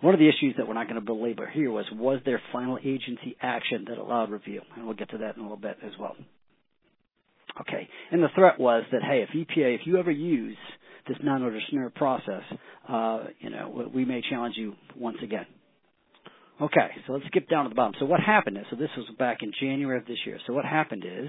One 0.00 0.14
of 0.14 0.20
the 0.20 0.28
issues 0.28 0.54
that 0.58 0.66
we're 0.66 0.74
not 0.74 0.88
going 0.88 1.00
to 1.00 1.04
belabor 1.04 1.46
here 1.46 1.70
was 1.70 1.86
was 1.92 2.20
there 2.24 2.40
final 2.52 2.78
agency 2.78 3.36
action 3.40 3.86
that 3.88 3.98
allowed 3.98 4.30
review? 4.30 4.60
And 4.76 4.84
we'll 4.84 4.94
get 4.94 5.10
to 5.10 5.18
that 5.18 5.36
in 5.36 5.40
a 5.40 5.42
little 5.42 5.56
bit 5.56 5.78
as 5.84 5.92
well. 5.98 6.16
Okay. 7.60 7.88
And 8.10 8.22
the 8.22 8.28
threat 8.34 8.58
was 8.60 8.84
that, 8.92 9.02
hey, 9.02 9.24
if 9.28 9.30
EPA, 9.30 9.74
if 9.74 9.80
you 9.86 9.98
ever 9.98 10.10
use 10.10 10.56
this 11.08 11.16
non-order 11.22 11.60
SNUR 11.70 11.90
process, 11.90 12.42
uh, 12.88 13.24
you 13.40 13.50
know, 13.50 13.90
we 13.94 14.04
may 14.04 14.22
challenge 14.28 14.56
you 14.56 14.74
once 14.96 15.18
again. 15.22 15.46
Okay, 16.60 16.88
so 17.06 17.12
let's 17.12 17.26
skip 17.26 17.48
down 17.50 17.64
to 17.64 17.68
the 17.68 17.74
bottom. 17.74 17.94
So 18.00 18.06
what 18.06 18.20
happened 18.20 18.56
is, 18.56 18.64
so 18.70 18.76
this 18.76 18.88
was 18.96 19.06
back 19.18 19.38
in 19.42 19.52
January 19.60 19.98
of 19.98 20.06
this 20.06 20.16
year. 20.24 20.38
So 20.46 20.54
what 20.54 20.64
happened 20.64 21.04
is, 21.06 21.28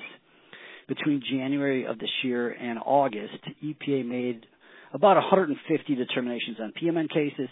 between 0.88 1.22
January 1.30 1.86
of 1.86 2.00
this 2.00 2.10
year 2.24 2.50
and 2.52 2.80
August, 2.86 3.34
EPA 3.62 4.06
made 4.08 4.46
about 4.94 5.16
150 5.16 5.96
determinations 5.96 6.58
on 6.62 6.72
PMN 6.82 7.10
cases. 7.10 7.50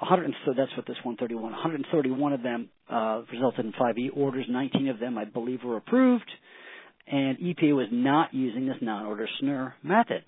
100, 0.00 0.32
so 0.44 0.52
that's 0.56 0.74
what 0.76 0.86
this 0.86 0.96
131. 1.04 1.52
131 1.52 2.32
of 2.32 2.42
them 2.42 2.68
uh, 2.90 3.22
resulted 3.32 3.66
in 3.66 3.72
5E 3.72 4.16
orders. 4.16 4.46
19 4.48 4.88
of 4.88 4.98
them, 4.98 5.16
I 5.16 5.26
believe, 5.26 5.62
were 5.62 5.76
approved 5.76 6.28
and 7.06 7.38
EPA 7.38 7.74
was 7.74 7.88
not 7.90 8.32
using 8.32 8.66
this 8.66 8.76
non-order 8.80 9.28
SNUR 9.40 9.74
method. 9.82 10.24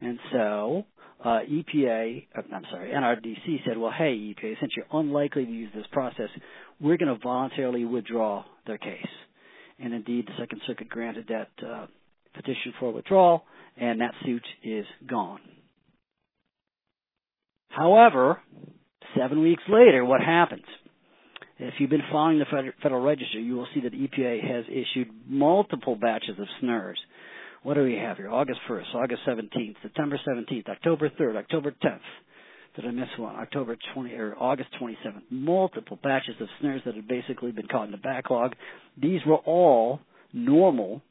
And 0.00 0.18
so 0.32 0.84
uh, 1.24 1.40
EPA, 1.50 2.26
uh, 2.36 2.42
I'm 2.52 2.64
sorry, 2.70 2.90
NRDC 2.90 3.64
said, 3.66 3.78
well, 3.78 3.92
hey, 3.96 4.34
EPA, 4.34 4.54
since 4.60 4.72
you're 4.76 4.86
unlikely 4.92 5.46
to 5.46 5.50
use 5.50 5.70
this 5.74 5.86
process, 5.92 6.28
we're 6.80 6.96
going 6.96 7.14
to 7.14 7.22
voluntarily 7.22 7.84
withdraw 7.84 8.44
their 8.66 8.78
case. 8.78 9.06
And 9.78 9.94
indeed, 9.94 10.26
the 10.26 10.32
Second 10.38 10.60
Circuit 10.66 10.88
granted 10.88 11.28
that 11.28 11.66
uh, 11.66 11.86
petition 12.34 12.74
for 12.78 12.92
withdrawal, 12.92 13.44
and 13.76 14.00
that 14.00 14.12
suit 14.24 14.44
is 14.62 14.84
gone. 15.08 15.40
However, 17.68 18.40
seven 19.18 19.40
weeks 19.40 19.62
later, 19.68 20.04
what 20.04 20.20
happens? 20.20 20.64
If 21.58 21.74
you've 21.78 21.90
been 21.90 22.02
following 22.10 22.40
the 22.40 22.72
Federal 22.82 23.00
Register, 23.00 23.38
you 23.38 23.54
will 23.54 23.68
see 23.74 23.80
that 23.82 23.92
EPA 23.92 24.42
has 24.42 24.64
issued 24.68 25.08
multiple 25.28 25.94
batches 25.94 26.36
of 26.38 26.46
SNURs. 26.60 26.98
What 27.62 27.74
do 27.74 27.84
we 27.84 27.94
have 27.94 28.16
here? 28.16 28.28
August 28.28 28.58
1st, 28.68 28.94
August 28.94 29.20
17th, 29.26 29.76
September 29.80 30.18
17th, 30.26 30.68
October 30.68 31.10
3rd, 31.10 31.36
October 31.36 31.72
10th. 31.82 32.00
Did 32.74 32.86
I 32.86 32.90
miss 32.90 33.08
one? 33.16 33.36
October 33.36 33.76
20 33.94 34.12
or 34.14 34.34
August 34.36 34.70
27th. 34.82 35.22
Multiple 35.30 35.96
batches 36.02 36.34
of 36.40 36.48
SNURs 36.60 36.82
that 36.86 36.96
had 36.96 37.06
basically 37.06 37.52
been 37.52 37.68
caught 37.68 37.84
in 37.86 37.92
the 37.92 37.98
backlog. 37.98 38.54
These 39.00 39.20
were 39.24 39.36
all 39.36 40.00
normal, 40.32 41.02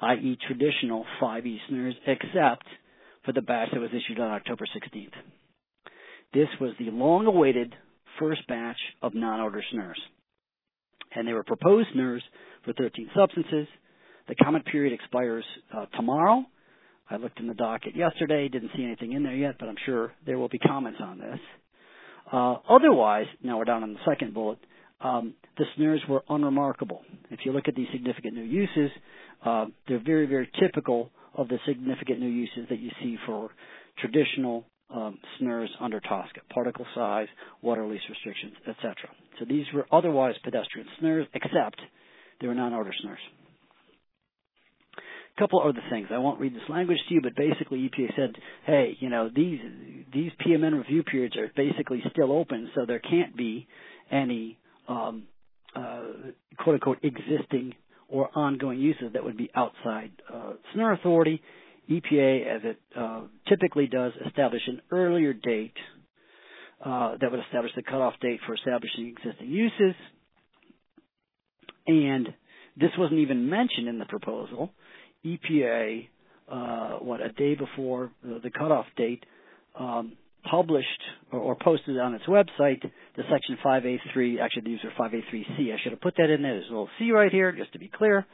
i.e., 0.00 0.36
traditional 0.44 1.06
5E 1.22 1.56
SNURs, 1.70 1.94
except 2.08 2.66
for 3.24 3.32
the 3.32 3.42
batch 3.42 3.68
that 3.72 3.80
was 3.80 3.90
issued 3.90 4.18
on 4.18 4.32
October 4.32 4.64
16th. 4.66 5.12
This 6.34 6.48
was 6.60 6.72
the 6.80 6.90
long-awaited 6.90 7.72
first 8.18 8.46
batch 8.48 8.78
of 9.02 9.14
non-order 9.14 9.62
SNURs. 9.72 9.98
And 11.14 11.26
they 11.26 11.32
were 11.32 11.44
proposed 11.44 11.88
SNURs 11.94 12.22
for 12.64 12.72
13 12.72 13.10
substances. 13.14 13.66
The 14.28 14.34
comment 14.36 14.64
period 14.66 14.92
expires 14.92 15.44
uh, 15.74 15.86
tomorrow. 15.96 16.44
I 17.10 17.16
looked 17.16 17.40
in 17.40 17.48
the 17.48 17.54
docket 17.54 17.94
yesterday, 17.96 18.48
didn't 18.48 18.70
see 18.76 18.84
anything 18.84 19.12
in 19.12 19.22
there 19.22 19.34
yet, 19.34 19.56
but 19.58 19.68
I'm 19.68 19.76
sure 19.84 20.12
there 20.24 20.38
will 20.38 20.48
be 20.48 20.58
comments 20.58 21.00
on 21.02 21.18
this. 21.18 21.38
Uh, 22.32 22.56
otherwise, 22.68 23.26
now 23.42 23.58
we're 23.58 23.64
down 23.64 23.82
on 23.82 23.92
the 23.92 24.00
second 24.08 24.32
bullet, 24.32 24.58
um, 25.02 25.34
the 25.58 25.64
SNURs 25.76 26.00
were 26.08 26.22
unremarkable. 26.28 27.02
If 27.30 27.40
you 27.44 27.52
look 27.52 27.68
at 27.68 27.74
these 27.74 27.88
significant 27.92 28.34
new 28.34 28.44
uses, 28.44 28.90
uh, 29.44 29.66
they're 29.88 30.02
very, 30.02 30.26
very 30.26 30.48
typical 30.60 31.10
of 31.34 31.48
the 31.48 31.58
significant 31.66 32.20
new 32.20 32.28
uses 32.28 32.68
that 32.70 32.78
you 32.78 32.90
see 33.02 33.16
for 33.26 33.50
traditional 33.98 34.64
um, 34.92 35.18
SNURs 35.38 35.70
under 35.80 36.00
TSCA, 36.00 36.40
particle 36.52 36.86
size, 36.94 37.28
water 37.62 37.82
release 37.82 38.02
restrictions, 38.08 38.54
etc. 38.68 38.94
So 39.38 39.44
these 39.44 39.64
were 39.74 39.86
otherwise 39.90 40.34
pedestrian 40.44 40.86
SNURs, 41.00 41.26
except 41.34 41.80
they 42.40 42.46
were 42.46 42.54
non-order 42.54 42.92
SNURs. 43.02 43.18
A 45.36 45.40
couple 45.40 45.62
other 45.62 45.82
things. 45.90 46.08
I 46.10 46.18
won't 46.18 46.40
read 46.40 46.54
this 46.54 46.68
language 46.68 46.98
to 47.08 47.14
you, 47.14 47.22
but 47.22 47.34
basically 47.34 47.88
EPA 47.88 48.16
said, 48.16 48.36
hey, 48.66 48.96
you 49.00 49.08
know, 49.08 49.30
these 49.34 49.60
these 50.12 50.30
PMN 50.46 50.76
review 50.76 51.02
periods 51.02 51.36
are 51.36 51.50
basically 51.56 52.02
still 52.10 52.32
open, 52.32 52.70
so 52.74 52.84
there 52.84 52.98
can't 52.98 53.34
be 53.34 53.66
any 54.10 54.58
um, 54.88 55.24
uh, 55.74 56.02
quote 56.58 56.74
unquote 56.74 56.98
existing 57.02 57.74
or 58.08 58.28
ongoing 58.34 58.78
uses 58.78 59.14
that 59.14 59.24
would 59.24 59.38
be 59.38 59.50
outside 59.54 60.10
uh, 60.32 60.52
SNUR 60.74 60.92
authority 60.92 61.40
EPA, 62.00 62.56
as 62.56 62.60
it 62.64 62.80
uh, 62.96 63.22
typically 63.48 63.86
does, 63.86 64.12
establish 64.26 64.62
an 64.66 64.80
earlier 64.90 65.32
date 65.32 65.76
uh, 66.84 67.16
that 67.20 67.30
would 67.30 67.40
establish 67.40 67.72
the 67.76 67.82
cutoff 67.82 68.14
date 68.20 68.40
for 68.46 68.54
establishing 68.54 69.14
existing 69.16 69.48
uses. 69.48 69.94
And 71.86 72.28
this 72.76 72.90
wasn't 72.98 73.20
even 73.20 73.48
mentioned 73.48 73.88
in 73.88 73.98
the 73.98 74.04
proposal. 74.06 74.70
EPA, 75.24 76.08
uh, 76.50 76.90
what, 76.98 77.20
a 77.20 77.30
day 77.32 77.54
before 77.54 78.10
the, 78.22 78.50
cutoff 78.50 78.86
date, 78.96 79.24
um, 79.78 80.12
published 80.50 80.88
or, 81.30 81.38
or, 81.38 81.56
posted 81.56 81.98
on 81.98 82.14
its 82.14 82.24
website 82.24 82.82
the 83.16 83.22
section 83.30 83.56
5A3, 83.64 84.40
actually 84.40 84.62
these 84.64 84.78
are 84.84 85.08
5A3C. 85.08 85.72
I 85.72 85.76
should 85.82 85.92
have 85.92 86.00
put 86.00 86.14
that 86.16 86.30
in 86.30 86.42
there. 86.42 86.54
There's 86.54 86.66
a 86.66 86.70
little 86.70 86.88
C 86.98 87.12
right 87.12 87.30
here, 87.30 87.52
just 87.52 87.72
to 87.74 87.78
be 87.78 87.88
clear. 87.88 88.26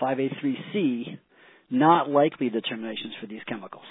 5A3C 0.00 1.18
not 1.70 2.08
likely 2.10 2.50
determinations 2.50 3.14
for 3.20 3.26
these 3.26 3.40
chemicals. 3.48 3.84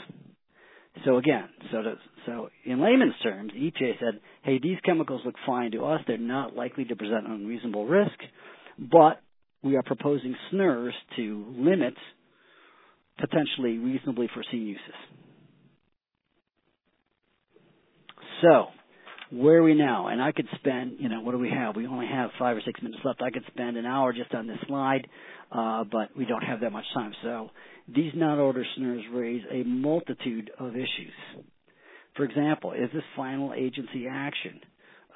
So 1.06 1.18
again, 1.18 1.48
so 1.72 1.82
to, 1.82 1.96
so 2.26 2.50
in 2.66 2.82
layman's 2.82 3.14
terms, 3.24 3.54
EPA 3.54 4.00
said, 4.00 4.20
hey, 4.44 4.60
these 4.62 4.78
chemicals 4.86 5.22
look 5.26 5.36
fine 5.46 5.72
to 5.72 5.86
us. 5.86 6.02
They're 6.08 6.18
not 6.18 6.56
likely 6.56 6.86
to 6.86 6.96
present 6.96 7.28
unreasonable 7.28 7.86
risk, 7.86 8.18
but 8.78 9.22
we 9.64 9.76
are 9.78 9.84
proposing 9.84 10.36
SNURs 10.52 10.94
to 11.16 11.54
limit 11.58 11.94
potentially 13.20 13.78
reasonably 13.78 14.30
foreseen 14.34 14.66
uses. 14.68 14.82
So, 18.42 18.68
where 19.32 19.58
are 19.58 19.64
we 19.64 19.76
now? 19.76 20.08
And 20.08 20.22
I 20.22 20.32
could 20.32 20.48
spend, 20.56 20.98
you 21.00 21.10
know, 21.10 21.22
what 21.22 21.32
do 21.34 21.38
we 21.38 21.50
have? 21.50 21.76
We 21.76 21.86
only 21.88 22.08
have 22.08 22.32
five 22.40 22.58
or 22.58 22.62
six 22.66 22.82
minutes 22.82 23.02
left. 23.04 23.22
I 23.22 23.30
could 23.30 23.44
spend 23.48 23.78
an 23.78 23.86
hour 23.86 24.12
just 24.12 24.34
on 24.34 24.48
this 24.48 24.58
slide, 24.68 25.08
uh, 25.52 25.84
but 25.84 26.16
we 26.18 26.26
don't 26.26 26.44
have 26.44 26.62
that 26.62 26.72
much 26.72 26.86
time. 26.94 27.14
So 27.24 27.50
these 27.88 28.12
non-order 28.16 28.66
SNURs 28.78 29.04
raise 29.14 29.44
a 29.52 29.64
multitude 29.64 30.52
of 30.58 30.76
issues. 30.76 31.14
For 32.16 32.24
example, 32.24 32.74
is 32.74 32.90
this 32.94 33.04
final 33.16 33.54
agency 33.54 34.08
action? 34.10 34.62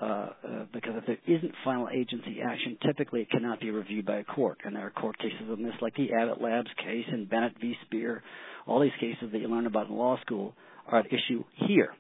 Uh, 0.02 0.06
uh, 0.06 0.30
because 0.74 0.94
if 0.96 1.06
there 1.06 1.38
isn't 1.38 1.54
final 1.64 1.88
agency 1.90 2.38
action, 2.46 2.78
typically 2.86 3.22
it 3.22 3.30
cannot 3.30 3.60
be 3.62 3.72
reviewed 3.72 4.06
by 4.06 4.18
a 4.18 4.24
court. 4.24 4.58
And 4.66 4.76
there 4.76 4.86
are 4.86 4.90
court 4.90 5.18
cases 5.18 5.48
on 5.50 5.64
this, 5.64 5.74
like 5.82 5.96
the 5.96 6.14
Abbott 6.14 6.42
Labs 6.42 6.70
case 6.84 7.06
and 7.12 7.30
Bennett 7.30 7.54
v. 7.62 7.74
Spear. 7.86 8.22
All 8.68 8.80
these 8.80 8.92
cases 9.00 9.30
that 9.32 9.40
you 9.40 9.48
learn 9.48 9.66
about 9.66 9.90
in 9.90 9.96
law 9.96 10.20
school 10.22 10.56
are 10.88 11.00
at 11.00 11.06
issue 11.08 11.44
here. 11.68 11.94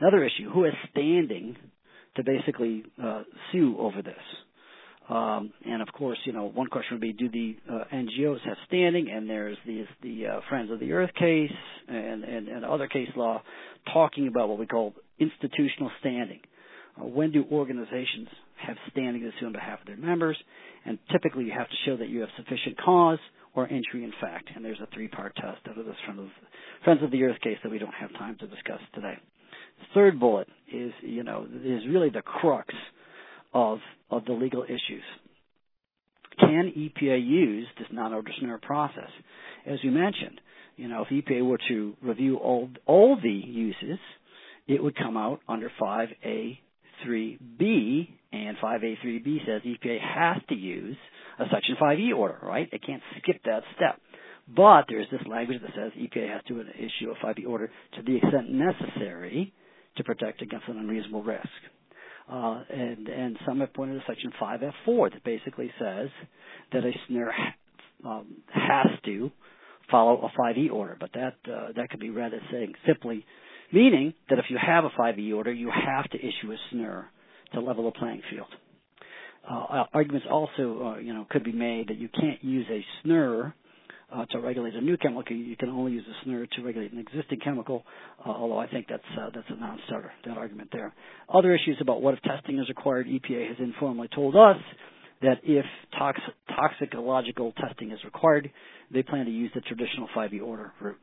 Another 0.00 0.24
issue, 0.24 0.50
who 0.50 0.64
has 0.64 0.74
standing 0.92 1.56
to 2.16 2.22
basically 2.24 2.84
uh, 3.02 3.22
sue 3.52 3.76
over 3.78 4.02
this? 4.02 4.14
Um, 5.08 5.52
and 5.64 5.80
of 5.80 5.88
course, 5.92 6.18
you 6.24 6.32
know, 6.32 6.44
one 6.44 6.68
question 6.68 6.96
would 6.96 7.00
be, 7.00 7.14
do 7.14 7.30
the 7.30 7.56
uh, 7.70 7.84
NGOs 7.92 8.40
have 8.44 8.56
standing? 8.66 9.10
And 9.10 9.28
there's 9.28 9.56
the, 9.66 9.84
the 10.02 10.26
uh, 10.26 10.40
Friends 10.48 10.70
of 10.70 10.80
the 10.80 10.92
Earth 10.92 11.10
case 11.18 11.50
and, 11.88 12.24
and, 12.24 12.48
and 12.48 12.64
other 12.64 12.88
case 12.88 13.08
law 13.16 13.42
talking 13.92 14.28
about 14.28 14.50
what 14.50 14.58
we 14.58 14.66
call 14.66 14.94
institutional 15.18 15.90
standing. 16.00 16.40
Uh, 17.00 17.06
when 17.06 17.32
do 17.32 17.44
organizations 17.50 18.28
have 18.66 18.76
standing 18.92 19.22
to 19.22 19.30
sue 19.40 19.46
on 19.46 19.52
behalf 19.52 19.80
of 19.80 19.86
their 19.86 19.96
members? 19.96 20.36
And 20.84 20.98
typically, 21.10 21.44
you 21.44 21.52
have 21.56 21.68
to 21.68 21.76
show 21.86 21.96
that 21.96 22.08
you 22.08 22.20
have 22.20 22.28
sufficient 22.36 22.78
cause 22.84 23.18
or 23.54 23.66
injury 23.66 24.04
in 24.04 24.12
fact. 24.20 24.50
And 24.54 24.64
there's 24.64 24.80
a 24.80 24.88
three-part 24.94 25.34
test 25.36 25.66
out 25.68 25.78
of 25.78 25.86
this 25.86 25.96
Friends 26.04 26.20
of, 26.20 26.28
Friends 26.84 27.02
of 27.02 27.10
the 27.10 27.22
Earth 27.24 27.40
case 27.40 27.56
that 27.62 27.72
we 27.72 27.78
don't 27.78 27.94
have 27.94 28.12
time 28.12 28.36
to 28.40 28.46
discuss 28.46 28.80
today. 28.94 29.16
Third 29.94 30.20
bullet 30.20 30.48
is, 30.72 30.92
you 31.02 31.22
know, 31.22 31.46
is 31.64 31.82
really 31.88 32.10
the 32.10 32.22
crux 32.22 32.74
of 33.52 33.78
of 34.10 34.24
the 34.24 34.32
legal 34.32 34.64
issues. 34.64 35.02
Can 36.38 36.72
EPA 36.76 37.26
use 37.26 37.66
this 37.78 37.88
non-order 37.90 38.30
process? 38.62 39.10
As 39.66 39.78
you 39.82 39.90
mentioned, 39.90 40.40
you 40.76 40.88
know, 40.88 41.04
if 41.08 41.08
EPA 41.08 41.44
were 41.44 41.58
to 41.68 41.96
review 42.00 42.36
all 42.36 42.70
all 42.86 43.16
the 43.20 43.30
uses, 43.30 43.98
it 44.66 44.82
would 44.82 44.96
come 44.96 45.16
out 45.16 45.40
under 45.48 45.70
5A3B, 45.80 46.58
and 48.32 48.56
5A3B 48.58 49.46
says 49.46 49.62
EPA 49.62 49.98
has 50.00 50.42
to 50.48 50.54
use 50.54 50.96
a 51.38 51.44
Section 51.52 51.76
5E 51.80 52.14
order, 52.16 52.38
right? 52.42 52.68
It 52.72 52.82
can't 52.86 53.02
skip 53.18 53.42
that 53.44 53.62
step. 53.76 54.00
But 54.54 54.84
there's 54.88 55.08
this 55.10 55.26
language 55.26 55.60
that 55.62 55.72
says 55.74 55.92
EPA 55.98 56.32
has 56.32 56.42
to 56.48 56.60
issue 56.60 57.10
a 57.10 57.16
5E 57.24 57.46
order 57.46 57.70
to 57.96 58.02
the 58.02 58.16
extent 58.16 58.50
necessary 58.50 59.52
to 59.98 60.04
protect 60.04 60.42
against 60.42 60.66
an 60.68 60.78
unreasonable 60.78 61.22
risk. 61.22 61.48
Uh, 62.30 62.62
and, 62.70 63.08
and 63.08 63.36
some 63.46 63.60
have 63.60 63.72
pointed 63.72 64.00
to 64.00 64.04
Section 64.06 64.32
5F4 64.40 65.12
that 65.12 65.24
basically 65.24 65.70
says 65.78 66.08
that 66.72 66.84
a 66.84 66.92
SNUR 67.08 67.32
um, 68.04 68.26
has 68.52 68.86
to 69.04 69.30
follow 69.90 70.20
a 70.28 70.40
5E 70.40 70.70
order, 70.70 70.96
but 71.00 71.10
that 71.14 71.34
uh, 71.50 71.68
that 71.76 71.88
could 71.90 72.00
be 72.00 72.10
read 72.10 72.34
as 72.34 72.40
saying 72.52 72.74
simply, 72.86 73.24
meaning 73.72 74.12
that 74.28 74.38
if 74.38 74.44
you 74.50 74.58
have 74.60 74.84
a 74.84 74.90
5E 74.90 75.34
order, 75.34 75.52
you 75.52 75.70
have 75.70 76.08
to 76.10 76.18
issue 76.18 76.52
a 76.52 76.56
SNUR 76.70 77.08
to 77.54 77.60
level 77.60 77.84
the 77.84 77.98
playing 77.98 78.22
field. 78.30 78.48
Uh, 79.48 79.84
arguments 79.94 80.26
also, 80.30 80.96
uh, 80.96 80.98
you 80.98 81.14
know, 81.14 81.26
could 81.30 81.42
be 81.42 81.52
made 81.52 81.88
that 81.88 81.96
you 81.96 82.08
can't 82.08 82.44
use 82.44 82.66
a 82.70 82.84
SNUR 83.02 83.54
uh, 84.12 84.24
to 84.26 84.40
regulate 84.40 84.74
a 84.74 84.80
new 84.80 84.96
chemical. 84.96 85.36
You 85.36 85.56
can 85.56 85.68
only 85.68 85.92
use 85.92 86.04
a 86.08 86.24
SNUR 86.24 86.46
to 86.46 86.62
regulate 86.62 86.92
an 86.92 86.98
existing 86.98 87.40
chemical, 87.40 87.84
uh, 88.24 88.30
although 88.30 88.58
I 88.58 88.66
think 88.66 88.86
that's 88.88 89.02
uh, 89.20 89.30
that's 89.34 89.46
a 89.50 89.56
non-starter. 89.56 90.12
That 90.26 90.36
argument 90.38 90.70
there. 90.72 90.94
Other 91.32 91.54
issues 91.54 91.76
about 91.80 92.00
what 92.02 92.14
if 92.14 92.22
testing 92.22 92.58
is 92.58 92.68
required. 92.68 93.06
EPA 93.06 93.48
has 93.48 93.56
informally 93.58 94.08
told 94.14 94.34
us 94.34 94.56
that 95.20 95.38
if 95.42 95.64
tox- 95.98 96.20
toxicological 96.48 97.52
testing 97.52 97.90
is 97.90 97.98
required, 98.04 98.50
they 98.92 99.02
plan 99.02 99.26
to 99.26 99.32
use 99.32 99.50
the 99.54 99.60
traditional 99.62 100.08
5E 100.16 100.40
order 100.42 100.72
route. 100.80 100.98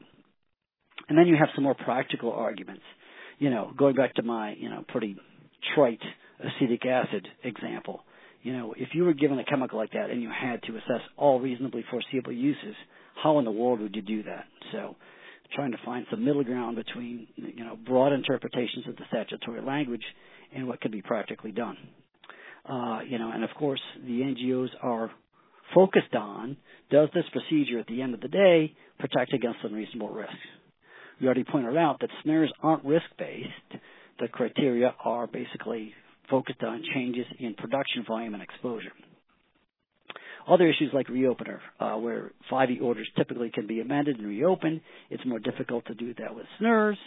And 1.09 1.17
then 1.17 1.27
you 1.27 1.35
have 1.37 1.49
some 1.53 1.65
more 1.65 1.75
practical 1.75 2.31
arguments. 2.31 2.83
You 3.37 3.49
know, 3.49 3.71
going 3.77 3.95
back 3.95 4.15
to 4.15 4.23
my 4.23 4.53
you 4.57 4.69
know 4.69 4.83
pretty 4.87 5.15
trite 5.75 6.01
acetic 6.39 6.85
acid 6.85 7.27
example 7.43 8.01
you 8.45 8.53
know, 8.53 8.75
if 8.77 8.89
you 8.93 9.03
were 9.03 9.15
given 9.15 9.39
a 9.39 9.43
chemical 9.43 9.79
like 9.79 9.93
that 9.93 10.11
and 10.11 10.21
you 10.21 10.29
had 10.29 10.61
to 10.63 10.77
assess 10.77 11.01
all 11.17 11.39
reasonably 11.39 11.83
foreseeable 11.89 12.31
uses, 12.31 12.75
how 13.21 13.39
in 13.39 13.45
the 13.45 13.49
world 13.49 13.79
would 13.79 13.95
you 13.95 14.03
do 14.03 14.21
that? 14.21 14.45
So, 14.71 14.95
trying 15.55 15.71
to 15.71 15.79
find 15.83 16.05
some 16.11 16.23
middle 16.23 16.43
ground 16.43 16.75
between, 16.75 17.27
you 17.35 17.63
know, 17.63 17.75
broad 17.75 18.13
interpretations 18.13 18.87
of 18.87 18.97
the 18.97 19.03
statutory 19.07 19.61
language 19.61 20.03
and 20.55 20.67
what 20.67 20.79
can 20.79 20.91
be 20.91 21.01
practically 21.01 21.51
done. 21.51 21.75
Uh, 22.69 22.99
you 23.07 23.17
know, 23.17 23.31
and 23.33 23.43
of 23.43 23.49
course, 23.57 23.81
the 24.05 24.21
NGOs 24.21 24.69
are 24.83 25.09
focused 25.73 26.13
on 26.13 26.55
does 26.91 27.09
this 27.15 27.25
procedure 27.31 27.79
at 27.79 27.87
the 27.87 28.03
end 28.03 28.13
of 28.13 28.21
the 28.21 28.27
day 28.27 28.75
protect 28.99 29.33
against 29.33 29.57
unreasonable 29.63 30.09
risks? 30.09 30.35
We 31.19 31.25
already 31.25 31.45
pointed 31.45 31.77
out 31.77 31.97
that 32.01 32.11
SNURs 32.23 32.51
aren't 32.61 32.85
risk 32.85 33.05
based. 33.17 33.81
The 34.19 34.27
criteria 34.27 34.93
are 35.03 35.25
basically 35.25 35.95
focused 36.29 36.63
on 36.63 36.83
changes 36.93 37.25
in 37.39 37.53
production 37.55 38.03
volume 38.07 38.33
and 38.33 38.43
exposure. 38.43 38.91
Other 40.47 40.67
issues 40.67 40.91
like 40.93 41.07
reopener, 41.07 41.59
uh, 41.79 41.95
where 41.95 42.31
5E 42.51 42.81
orders 42.81 43.07
typically 43.17 43.49
can 43.49 43.65
be 43.65 43.79
amended 43.79 44.19
and 44.19 44.27
reopened. 44.27 44.81
It's 45.09 45.25
more 45.25 45.39
difficult 45.39 45.85
to 45.87 45.95
do 45.95 46.13
that 46.19 46.35
with 46.35 46.45
SNURs. 46.59 46.97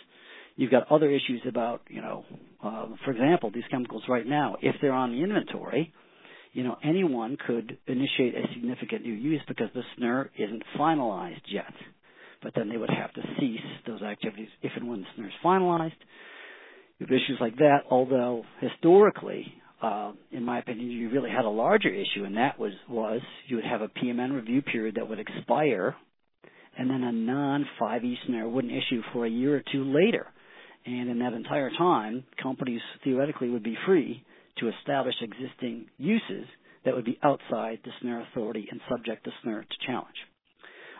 You've 0.56 0.72
got 0.72 0.90
other 0.90 1.08
issues 1.08 1.42
about, 1.46 1.82
you 1.88 2.02
know, 2.02 2.24
uh, 2.62 2.86
for 3.04 3.12
example, 3.12 3.52
these 3.54 3.62
chemicals 3.70 4.02
right 4.08 4.26
now, 4.26 4.56
if 4.60 4.74
they're 4.80 4.92
on 4.92 5.12
the 5.12 5.22
inventory, 5.22 5.92
you 6.52 6.64
know, 6.64 6.76
anyone 6.82 7.36
could 7.46 7.78
initiate 7.86 8.34
a 8.34 8.42
significant 8.54 9.04
new 9.04 9.12
use 9.12 9.40
because 9.46 9.68
the 9.72 9.82
SNUR 9.96 10.30
isn't 10.36 10.64
finalized 10.76 11.42
yet. 11.48 11.72
But 12.42 12.52
then 12.56 12.68
they 12.68 12.76
would 12.76 12.90
have 12.90 13.12
to 13.14 13.22
cease 13.38 13.60
those 13.86 14.02
activities 14.02 14.48
if 14.62 14.72
and 14.74 14.88
when 14.88 15.02
the 15.02 15.06
SNUR 15.14 15.28
is 15.28 15.32
finalized 15.44 15.92
with 17.00 17.10
issues 17.10 17.38
like 17.40 17.56
that. 17.56 17.78
Although 17.90 18.44
historically, 18.60 19.46
uh, 19.82 20.12
in 20.32 20.44
my 20.44 20.58
opinion, 20.58 20.90
you 20.90 21.10
really 21.10 21.30
had 21.30 21.44
a 21.44 21.50
larger 21.50 21.88
issue, 21.88 22.24
and 22.24 22.36
that 22.36 22.58
was 22.58 22.72
was 22.88 23.20
you 23.46 23.56
would 23.56 23.64
have 23.64 23.82
a 23.82 23.88
PMN 23.88 24.34
review 24.34 24.62
period 24.62 24.96
that 24.96 25.08
would 25.08 25.20
expire, 25.20 25.94
and 26.76 26.90
then 26.90 27.02
a 27.02 27.12
non 27.12 27.66
5E 27.80 28.14
SNUR 28.26 28.48
wouldn't 28.48 28.72
issue 28.72 29.02
for 29.12 29.26
a 29.26 29.30
year 29.30 29.56
or 29.56 29.62
two 29.72 29.84
later. 29.84 30.26
And 30.86 31.10
in 31.10 31.18
that 31.18 31.34
entire 31.34 31.70
time, 31.76 32.24
companies 32.42 32.80
theoretically 33.04 33.50
would 33.50 33.62
be 33.62 33.76
free 33.84 34.24
to 34.58 34.68
establish 34.68 35.14
existing 35.20 35.86
uses 35.98 36.46
that 36.84 36.94
would 36.94 37.04
be 37.04 37.18
outside 37.22 37.78
the 37.84 37.90
SNUR 38.00 38.22
authority 38.30 38.66
and 38.70 38.80
subject 38.88 39.24
the 39.24 39.32
SNUR 39.42 39.62
to 39.62 39.86
challenge. 39.86 40.16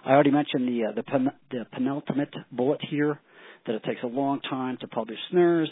I 0.05 0.13
already 0.13 0.31
mentioned 0.31 0.69
the 0.69 0.89
uh, 0.89 0.93
the, 0.95 1.03
pen, 1.03 1.31
the 1.51 1.67
penultimate 1.73 2.35
bullet 2.53 2.81
here 2.89 3.21
that 3.67 3.75
it 3.75 3.83
takes 3.85 4.03
a 4.03 4.07
long 4.07 4.41
time 4.41 4.77
to 4.81 4.89
publish 4.89 5.19
SNURs, 5.33 5.71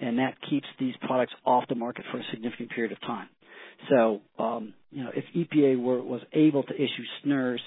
and 0.00 0.18
that 0.18 0.34
keeps 0.48 0.66
these 0.78 0.94
products 1.02 1.32
off 1.44 1.64
the 1.68 1.74
market 1.74 2.04
for 2.10 2.18
a 2.18 2.24
significant 2.30 2.70
period 2.70 2.92
of 2.92 3.00
time. 3.02 3.28
So, 3.90 4.20
um, 4.38 4.74
you 4.90 5.04
know, 5.04 5.10
if 5.14 5.24
EPA 5.34 5.80
were, 5.80 6.02
was 6.02 6.20
able 6.32 6.62
to 6.64 6.74
issue 6.74 7.04
SNURs, 7.24 7.60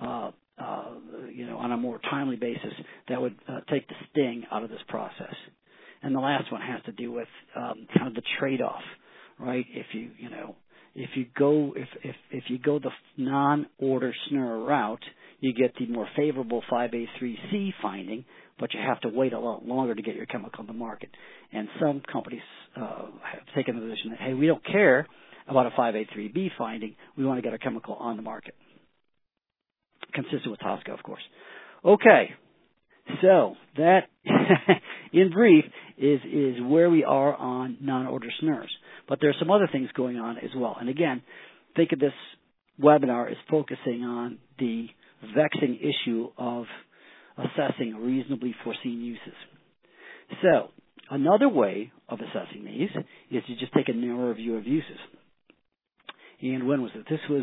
uh, 0.00 0.30
uh, 0.58 0.84
you 1.32 1.46
know, 1.46 1.56
on 1.58 1.72
a 1.72 1.76
more 1.76 2.00
timely 2.10 2.36
basis, 2.36 2.72
that 3.08 3.20
would 3.20 3.36
uh, 3.48 3.60
take 3.70 3.86
the 3.88 3.94
sting 4.10 4.44
out 4.50 4.62
of 4.64 4.70
this 4.70 4.80
process. 4.88 5.34
And 6.02 6.14
the 6.14 6.20
last 6.20 6.50
one 6.52 6.60
has 6.60 6.82
to 6.84 6.92
do 6.92 7.12
with 7.12 7.28
um, 7.56 7.86
kind 7.96 8.08
of 8.08 8.14
the 8.14 8.22
trade-off, 8.38 8.82
right? 9.38 9.64
If 9.72 9.86
you, 9.92 10.10
you 10.18 10.30
know, 10.30 10.56
if 10.94 11.10
you 11.14 11.26
go 11.36 11.74
if 11.76 11.88
if 12.02 12.16
if 12.30 12.44
you 12.48 12.58
go 12.58 12.78
the 12.78 12.90
non-order 13.16 14.12
SNUR 14.28 14.64
route, 14.64 15.02
you 15.40 15.52
get 15.54 15.74
the 15.78 15.86
more 15.86 16.08
favorable 16.16 16.62
5A3C 16.70 17.72
finding, 17.80 18.24
but 18.58 18.74
you 18.74 18.80
have 18.80 19.00
to 19.00 19.08
wait 19.08 19.32
a 19.32 19.38
lot 19.38 19.64
longer 19.64 19.94
to 19.94 20.02
get 20.02 20.14
your 20.14 20.26
chemical 20.26 20.60
on 20.60 20.66
the 20.66 20.72
market. 20.72 21.10
And 21.52 21.68
some 21.80 22.02
companies 22.12 22.42
uh, 22.76 23.06
have 23.22 23.54
taken 23.54 23.76
the 23.76 23.82
position 23.82 24.10
that, 24.10 24.20
hey, 24.20 24.34
we 24.34 24.46
don't 24.46 24.64
care 24.64 25.06
about 25.46 25.66
a 25.66 25.70
5A3B 25.70 26.50
finding. 26.58 26.94
We 27.16 27.24
want 27.24 27.38
to 27.38 27.42
get 27.42 27.52
our 27.52 27.58
chemical 27.58 27.94
on 27.94 28.16
the 28.16 28.22
market. 28.22 28.54
Consistent 30.12 30.50
with 30.50 30.60
TSCA, 30.60 30.92
of 30.92 31.02
course. 31.02 31.22
Okay, 31.84 32.30
so 33.22 33.54
that, 33.76 34.00
in 35.12 35.30
brief, 35.30 35.64
is 35.96 36.20
is 36.24 36.56
where 36.62 36.90
we 36.90 37.04
are 37.04 37.34
on 37.34 37.78
non-order 37.80 38.28
SNURs. 38.42 38.68
But 39.08 39.18
there 39.20 39.30
are 39.30 39.36
some 39.38 39.50
other 39.50 39.68
things 39.70 39.88
going 39.96 40.18
on 40.18 40.38
as 40.38 40.50
well. 40.56 40.76
And 40.78 40.88
again, 40.88 41.22
think 41.76 41.92
of 41.92 41.98
this 41.98 42.12
webinar 42.80 43.30
as 43.30 43.36
focusing 43.50 44.02
on 44.04 44.38
the 44.58 44.86
vexing 45.34 45.78
issue 45.80 46.28
of 46.36 46.66
assessing 47.38 47.96
reasonably 47.96 48.54
foreseen 48.64 49.00
uses. 49.00 49.34
So, 50.42 50.68
another 51.10 51.48
way 51.48 51.92
of 52.08 52.18
assessing 52.20 52.64
these 52.64 52.90
is 53.30 53.44
to 53.46 53.56
just 53.56 53.72
take 53.72 53.88
a 53.88 53.92
narrow 53.92 54.34
view 54.34 54.56
of 54.56 54.66
uses. 54.66 54.98
And 56.40 56.68
when 56.68 56.82
was 56.82 56.92
it? 56.94 57.04
This 57.10 57.20
was 57.28 57.42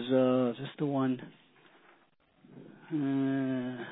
uh, 0.57 0.61
this 0.61 0.69
the 0.79 0.85
one. 0.85 1.21
Uh, 2.93 3.83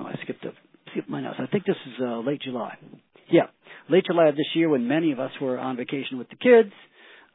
oh, 0.00 0.06
I 0.06 0.14
skipped 0.22 0.44
a, 0.44 0.52
skipped 0.90 1.08
my 1.08 1.22
notes. 1.22 1.36
I 1.38 1.46
think 1.46 1.64
this 1.64 1.76
is 1.86 1.94
uh, 2.02 2.18
late 2.18 2.42
July. 2.42 2.76
Yeah, 3.30 3.46
late 3.88 4.04
July 4.04 4.28
of 4.28 4.36
this 4.36 4.48
year, 4.54 4.68
when 4.68 4.86
many 4.86 5.12
of 5.12 5.20
us 5.20 5.30
were 5.40 5.58
on 5.58 5.76
vacation 5.76 6.18
with 6.18 6.28
the 6.28 6.36
kids, 6.36 6.72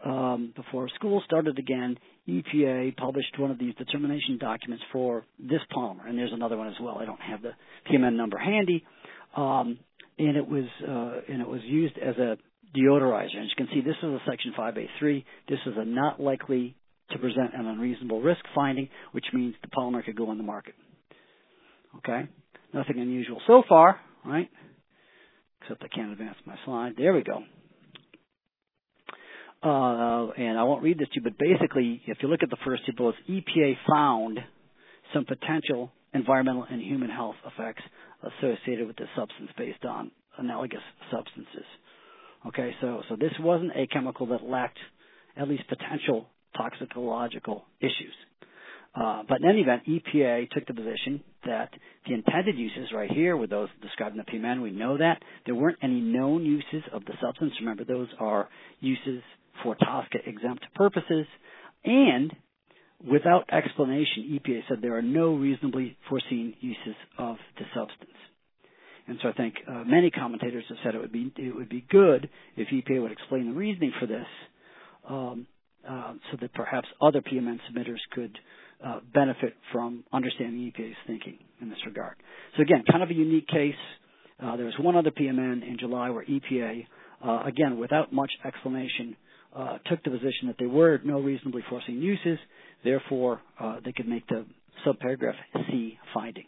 um, 0.05 0.53
before 0.55 0.89
school 0.89 1.21
started 1.25 1.57
again, 1.57 1.97
EPA 2.27 2.95
published 2.97 3.37
one 3.39 3.51
of 3.51 3.57
these 3.57 3.73
determination 3.75 4.37
documents 4.39 4.83
for 4.91 5.25
this 5.39 5.61
polymer, 5.75 6.07
and 6.07 6.17
there's 6.17 6.33
another 6.33 6.57
one 6.57 6.67
as 6.67 6.75
well. 6.81 6.97
I 6.99 7.05
don't 7.05 7.21
have 7.21 7.41
the 7.41 7.51
PMN 7.89 8.15
number 8.15 8.37
handy, 8.37 8.85
um, 9.35 9.79
and 10.19 10.37
it 10.37 10.47
was 10.47 10.65
uh, 10.87 11.31
and 11.31 11.41
it 11.41 11.47
was 11.47 11.61
used 11.63 11.97
as 11.97 12.15
a 12.17 12.37
deodorizer. 12.77 13.35
And 13.35 13.45
as 13.45 13.49
you 13.57 13.65
can 13.65 13.67
see, 13.73 13.81
this 13.81 13.95
is 14.03 14.09
a 14.09 14.19
Section 14.29 14.53
5A3. 14.57 15.23
This 15.49 15.59
is 15.65 15.73
a 15.77 15.85
not 15.85 16.19
likely 16.19 16.75
to 17.11 17.19
present 17.19 17.51
an 17.53 17.65
unreasonable 17.65 18.21
risk 18.21 18.41
finding, 18.53 18.89
which 19.13 19.25
means 19.33 19.55
the 19.61 19.69
polymer 19.69 20.03
could 20.03 20.17
go 20.17 20.29
on 20.29 20.37
the 20.37 20.43
market. 20.43 20.75
Okay, 21.97 22.27
nothing 22.73 22.99
unusual 22.99 23.41
so 23.47 23.63
far, 23.67 23.99
right? 24.25 24.49
Except 25.61 25.81
I 25.83 25.87
can't 25.87 26.11
advance 26.11 26.35
my 26.45 26.55
slide. 26.65 26.93
There 26.97 27.13
we 27.13 27.23
go. 27.23 27.39
Uh, 29.63 30.29
and 30.37 30.57
I 30.57 30.63
won't 30.63 30.83
read 30.83 30.99
this 30.99 31.07
to 31.09 31.15
you, 31.15 31.21
but 31.21 31.37
basically, 31.37 32.01
if 32.05 32.17
you 32.21 32.29
look 32.29 32.43
at 32.43 32.49
the 32.49 32.57
first 32.63 32.85
two 32.85 32.93
bullets, 32.93 33.17
EPA 33.27 33.73
found 33.89 34.39
some 35.13 35.25
potential 35.25 35.91
environmental 36.13 36.65
and 36.69 36.81
human 36.81 37.09
health 37.09 37.35
effects 37.45 37.81
associated 38.21 38.87
with 38.87 38.97
this 38.97 39.07
substance 39.15 39.49
based 39.57 39.83
on 39.85 40.11
analogous 40.37 40.81
substances. 41.11 41.65
Okay, 42.47 42.75
so 42.81 43.01
so 43.09 43.15
this 43.15 43.33
wasn't 43.39 43.71
a 43.75 43.87
chemical 43.87 44.27
that 44.27 44.43
lacked 44.43 44.77
at 45.35 45.47
least 45.47 45.63
potential 45.67 46.27
toxicological 46.55 47.65
issues. 47.79 48.13
Uh, 48.95 49.23
but 49.27 49.41
in 49.41 49.49
any 49.49 49.61
event, 49.61 49.83
EPA 49.87 50.49
took 50.49 50.65
the 50.65 50.73
position 50.73 51.21
that 51.45 51.69
the 52.07 52.13
intended 52.13 52.57
uses 52.57 52.91
right 52.93 53.11
here 53.11 53.37
were 53.37 53.45
those 53.45 53.69
described 53.81 54.15
in 54.15 54.23
the 54.25 54.31
PMN. 54.31 54.61
We 54.61 54.71
know 54.71 54.97
that. 54.97 55.21
There 55.45 55.53
weren't 55.53 55.77
any 55.83 55.99
known 55.99 56.43
uses 56.45 56.83
of 56.91 57.05
the 57.05 57.13
substance. 57.21 57.53
Remember, 57.59 57.83
those 57.83 58.07
are 58.19 58.49
uses 58.79 59.21
for 59.63 59.75
TSCA 59.75 60.27
exempt 60.27 60.65
purposes, 60.75 61.25
and 61.83 62.33
without 63.09 63.45
explanation, 63.51 64.39
EPA 64.39 64.61
said 64.67 64.79
there 64.81 64.97
are 64.97 65.01
no 65.01 65.35
reasonably 65.35 65.97
foreseen 66.09 66.53
uses 66.59 66.95
of 67.17 67.37
the 67.57 67.65
substance. 67.75 68.17
And 69.07 69.17
so 69.21 69.29
I 69.29 69.33
think 69.33 69.55
uh, 69.67 69.83
many 69.85 70.11
commentators 70.11 70.65
have 70.67 70.77
said 70.83 70.95
it 70.95 70.99
would 70.99 71.13
be 71.13 71.31
it 71.37 71.55
would 71.55 71.69
be 71.69 71.85
good 71.89 72.29
if 72.57 72.67
EPA 72.67 73.01
would 73.01 73.11
explain 73.11 73.47
the 73.47 73.53
reasoning 73.53 73.93
for 73.99 74.05
this, 74.05 74.25
um, 75.09 75.47
uh, 75.87 76.13
so 76.29 76.37
that 76.41 76.53
perhaps 76.53 76.87
other 77.01 77.21
PMN 77.21 77.57
submitters 77.71 77.99
could 78.11 78.37
uh, 78.85 78.99
benefit 79.13 79.55
from 79.71 80.03
understanding 80.11 80.71
EPA's 80.71 80.97
thinking 81.07 81.37
in 81.61 81.69
this 81.69 81.79
regard. 81.85 82.15
So 82.57 82.63
again, 82.63 82.83
kind 82.89 83.01
of 83.01 83.09
a 83.09 83.13
unique 83.13 83.47
case. 83.47 83.75
Uh, 84.43 84.55
there 84.55 84.65
was 84.65 84.75
one 84.79 84.95
other 84.95 85.09
PMN 85.09 85.67
in 85.67 85.77
July 85.79 86.09
where 86.09 86.25
EPA, 86.25 86.85
uh, 87.25 87.43
again, 87.45 87.79
without 87.79 88.13
much 88.13 88.31
explanation, 88.45 89.15
uh, 89.55 89.77
took 89.89 90.03
the 90.03 90.09
position 90.09 90.47
that 90.47 90.55
there 90.59 90.69
were 90.69 90.99
no 91.03 91.19
reasonably 91.19 91.63
forcing 91.69 91.95
uses, 91.95 92.37
therefore 92.83 93.41
uh, 93.59 93.77
they 93.83 93.91
could 93.91 94.07
make 94.07 94.27
the 94.27 94.45
subparagraph 94.85 95.35
C 95.69 95.97
finding. 96.13 96.45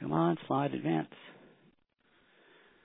Come 0.00 0.12
on, 0.12 0.36
slide 0.46 0.74
advance. 0.74 1.08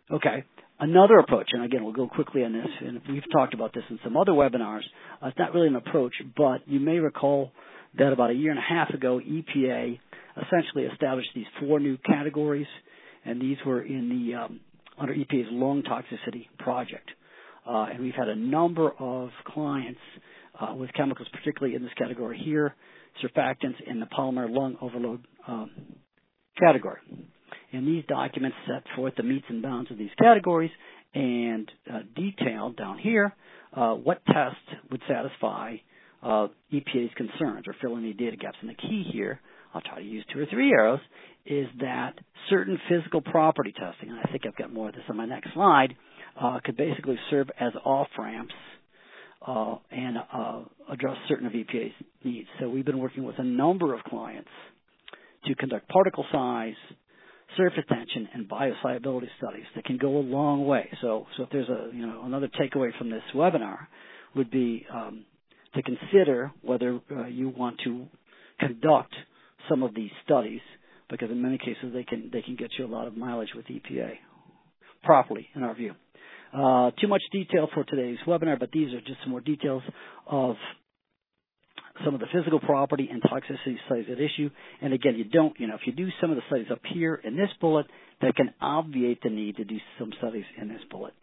Okay. 0.09 0.43
Another 0.79 1.19
approach, 1.19 1.49
and 1.51 1.63
again, 1.63 1.83
we'll 1.83 1.93
go 1.93 2.07
quickly 2.07 2.43
on 2.43 2.53
this, 2.53 2.67
and 2.79 2.99
we've 3.07 3.31
talked 3.31 3.53
about 3.53 3.71
this 3.71 3.83
in 3.91 3.99
some 4.03 4.17
other 4.17 4.31
webinars. 4.31 4.81
Uh, 5.21 5.27
it's 5.27 5.37
not 5.37 5.53
really 5.53 5.67
an 5.67 5.75
approach, 5.75 6.13
but 6.35 6.67
you 6.67 6.79
may 6.79 6.97
recall 6.97 7.51
that 7.99 8.11
about 8.11 8.31
a 8.31 8.33
year 8.33 8.49
and 8.49 8.57
a 8.57 8.63
half 8.67 8.89
ago, 8.89 9.19
EPA 9.19 9.99
essentially 10.37 10.85
established 10.85 11.29
these 11.35 11.45
four 11.59 11.79
new 11.79 11.97
categories, 11.99 12.65
and 13.25 13.39
these 13.39 13.57
were 13.63 13.83
in 13.83 14.09
the 14.09 14.33
um, 14.33 14.59
under 14.97 15.13
EPA's 15.13 15.47
lung 15.51 15.83
toxicity 15.83 16.47
project. 16.59 17.09
Uh, 17.67 17.85
and 17.91 18.01
we've 18.01 18.15
had 18.15 18.27
a 18.27 18.35
number 18.35 18.91
of 18.99 19.29
clients 19.45 19.99
uh, 20.59 20.73
with 20.73 20.91
chemicals, 20.93 21.27
particularly 21.31 21.75
in 21.75 21.83
this 21.83 21.91
category 21.97 22.39
here, 22.43 22.75
surfactants 23.23 23.75
in 23.85 23.99
the 23.99 24.07
polymer 24.07 24.49
lung 24.49 24.75
overload 24.81 25.25
um, 25.47 25.69
category. 26.59 26.99
And 27.73 27.87
these 27.87 28.03
documents 28.07 28.57
set 28.67 28.83
forth 28.95 29.13
the 29.15 29.23
metes 29.23 29.45
and 29.49 29.61
bounds 29.61 29.91
of 29.91 29.97
these 29.97 30.09
categories 30.19 30.71
and 31.13 31.69
uh, 31.91 31.99
detail 32.15 32.71
down 32.71 32.97
here 32.97 33.33
uh, 33.75 33.93
what 33.93 34.25
tests 34.25 34.57
would 34.89 35.01
satisfy 35.07 35.75
uh, 36.23 36.47
EPA's 36.73 37.11
concerns 37.15 37.65
or 37.67 37.75
fill 37.81 37.97
any 37.97 38.13
data 38.13 38.37
gaps. 38.37 38.57
And 38.61 38.69
the 38.69 38.75
key 38.75 39.05
here, 39.11 39.39
I'll 39.73 39.81
try 39.81 39.99
to 39.99 40.05
use 40.05 40.25
two 40.33 40.39
or 40.39 40.45
three 40.45 40.71
arrows, 40.71 40.99
is 41.45 41.67
that 41.79 42.13
certain 42.49 42.79
physical 42.89 43.21
property 43.21 43.71
testing, 43.71 44.09
and 44.09 44.19
I 44.19 44.31
think 44.31 44.43
I've 44.45 44.55
got 44.55 44.71
more 44.71 44.89
of 44.89 44.95
this 44.95 45.03
on 45.09 45.17
my 45.17 45.25
next 45.25 45.53
slide, 45.53 45.95
uh, 46.39 46.59
could 46.63 46.77
basically 46.77 47.17
serve 47.29 47.49
as 47.59 47.73
off 47.83 48.07
ramps 48.17 48.53
uh, 49.45 49.75
and 49.89 50.17
uh, 50.17 50.61
address 50.89 51.17
certain 51.27 51.47
of 51.47 51.53
EPA's 51.53 51.93
needs. 52.23 52.47
So 52.59 52.69
we've 52.69 52.85
been 52.85 52.99
working 52.99 53.23
with 53.23 53.39
a 53.39 53.43
number 53.43 53.93
of 53.93 54.03
clients 54.03 54.49
to 55.45 55.55
conduct 55.55 55.89
particle 55.89 56.25
size, 56.31 56.75
surface 57.57 57.83
tension, 57.89 58.29
and 58.33 58.47
biosolubility 58.47 59.27
studies 59.37 59.65
that 59.75 59.85
can 59.85 59.97
go 59.97 60.17
a 60.17 60.19
long 60.19 60.65
way. 60.65 60.87
So, 61.01 61.25
so 61.35 61.43
if 61.43 61.49
there's 61.49 61.69
a 61.69 61.89
you 61.93 62.05
know 62.05 62.23
another 62.23 62.47
takeaway 62.47 62.95
from 62.97 63.09
this 63.09 63.23
webinar, 63.35 63.87
would 64.35 64.51
be 64.51 64.85
um, 64.93 65.25
to 65.75 65.81
consider 65.81 66.51
whether 66.61 66.99
uh, 67.11 67.25
you 67.25 67.49
want 67.49 67.79
to 67.83 68.05
conduct 68.59 69.13
some 69.69 69.83
of 69.83 69.93
these 69.95 70.11
studies 70.23 70.61
because 71.09 71.29
in 71.29 71.41
many 71.41 71.57
cases 71.57 71.91
they 71.93 72.03
can 72.03 72.29
they 72.31 72.41
can 72.41 72.55
get 72.55 72.71
you 72.77 72.85
a 72.85 72.87
lot 72.87 73.07
of 73.07 73.15
mileage 73.15 73.49
with 73.55 73.65
EPA 73.65 74.13
properly 75.03 75.47
in 75.55 75.63
our 75.63 75.75
view. 75.75 75.93
Uh, 76.53 76.91
too 76.99 77.07
much 77.07 77.21
detail 77.31 77.69
for 77.73 77.83
today's 77.85 78.17
webinar, 78.27 78.59
but 78.59 78.71
these 78.71 78.93
are 78.93 78.99
just 79.01 79.21
some 79.23 79.31
more 79.31 79.39
details 79.39 79.83
of 80.27 80.55
some 82.03 82.13
of 82.13 82.19
the 82.19 82.27
physical 82.33 82.59
property 82.59 83.09
and 83.11 83.21
toxicity 83.21 83.75
studies 83.85 84.05
at 84.11 84.19
issue. 84.19 84.49
And 84.81 84.93
again, 84.93 85.15
you 85.15 85.25
don't, 85.25 85.57
you 85.59 85.67
know, 85.67 85.75
if 85.75 85.81
you 85.85 85.93
do 85.93 86.09
some 86.19 86.29
of 86.29 86.35
the 86.35 86.41
studies 86.47 86.67
up 86.71 86.79
here 86.93 87.15
in 87.15 87.35
this 87.37 87.49
bullet, 87.59 87.85
that 88.21 88.35
can 88.35 88.53
obviate 88.61 89.19
the 89.23 89.29
need 89.29 89.57
to 89.57 89.63
do 89.63 89.77
some 89.99 90.11
studies 90.17 90.43
in 90.59 90.67
this 90.67 90.81
bullet. 90.89 91.13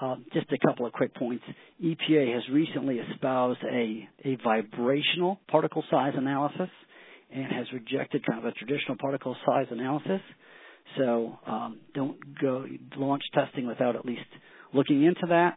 Uh, 0.00 0.16
just 0.32 0.46
a 0.52 0.66
couple 0.66 0.86
of 0.86 0.92
quick 0.92 1.14
points. 1.14 1.44
EPA 1.82 2.34
has 2.34 2.42
recently 2.52 2.98
espoused 2.98 3.60
a, 3.64 4.08
a 4.24 4.36
vibrational 4.42 5.40
particle 5.48 5.84
size 5.90 6.12
analysis 6.16 6.68
and 7.32 7.46
has 7.52 7.66
rejected 7.72 8.24
kind 8.26 8.38
of 8.38 8.44
a 8.44 8.52
traditional 8.52 8.96
particle 8.98 9.36
size 9.46 9.66
analysis. 9.70 10.20
So 10.98 11.38
um, 11.46 11.80
don't 11.94 12.18
go 12.40 12.66
launch 12.96 13.22
testing 13.34 13.66
without 13.66 13.96
at 13.96 14.04
least 14.04 14.20
looking 14.72 15.04
into 15.04 15.26
that. 15.28 15.56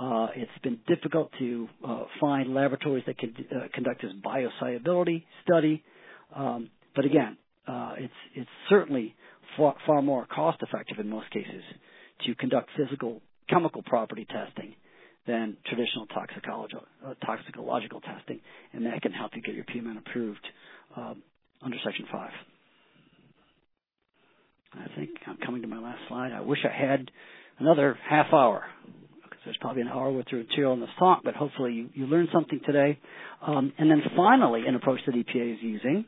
Uh, 0.00 0.28
it's 0.34 0.50
been 0.62 0.78
difficult 0.88 1.30
to 1.38 1.68
uh, 1.86 2.04
find 2.20 2.52
laboratories 2.52 3.04
that 3.06 3.16
can 3.16 3.32
uh, 3.54 3.68
conduct 3.72 4.02
this 4.02 4.10
biosolubility 4.24 5.22
study, 5.44 5.84
um, 6.34 6.68
but 6.96 7.04
again, 7.04 7.36
uh, 7.68 7.92
it's 7.96 8.12
it's 8.34 8.50
certainly 8.68 9.14
far, 9.56 9.76
far 9.86 10.02
more 10.02 10.26
cost 10.26 10.58
effective 10.62 10.98
in 10.98 11.08
most 11.08 11.30
cases 11.30 11.62
to 12.26 12.34
conduct 12.34 12.70
physical 12.76 13.22
chemical 13.48 13.82
property 13.82 14.26
testing 14.26 14.74
than 15.26 15.56
traditional 15.66 16.06
toxicological, 16.06 16.84
uh, 17.06 17.14
testing, 18.00 18.40
and 18.72 18.86
that 18.86 19.00
can 19.02 19.12
help 19.12 19.32
you 19.34 19.42
get 19.42 19.54
your 19.54 19.64
PMN 19.64 19.98
approved 19.98 20.46
um, 20.96 21.22
under 21.62 21.76
Section 21.84 22.06
5. 22.12 22.30
I 24.74 24.96
think 24.96 25.10
I'm 25.26 25.38
coming 25.44 25.62
to 25.62 25.68
my 25.68 25.78
last 25.78 26.00
slide. 26.08 26.32
I 26.32 26.40
wish 26.40 26.58
I 26.64 26.76
had 26.76 27.10
another 27.58 27.96
half 28.08 28.32
hour 28.32 28.64
because 29.22 29.38
there's 29.44 29.56
probably 29.60 29.82
an 29.82 29.88
hour 29.88 30.10
worth 30.10 30.26
of 30.32 30.38
material 30.38 30.72
in 30.74 30.80
this 30.80 30.88
talk, 30.98 31.20
but 31.24 31.34
hopefully 31.34 31.72
you, 31.72 31.90
you 31.94 32.06
learned 32.06 32.28
something 32.32 32.60
today. 32.66 32.98
Um, 33.46 33.72
and 33.78 33.90
then 33.90 34.02
finally, 34.16 34.62
an 34.66 34.74
approach 34.74 35.00
that 35.06 35.14
EPA 35.14 35.54
is 35.54 35.58
using 35.62 36.04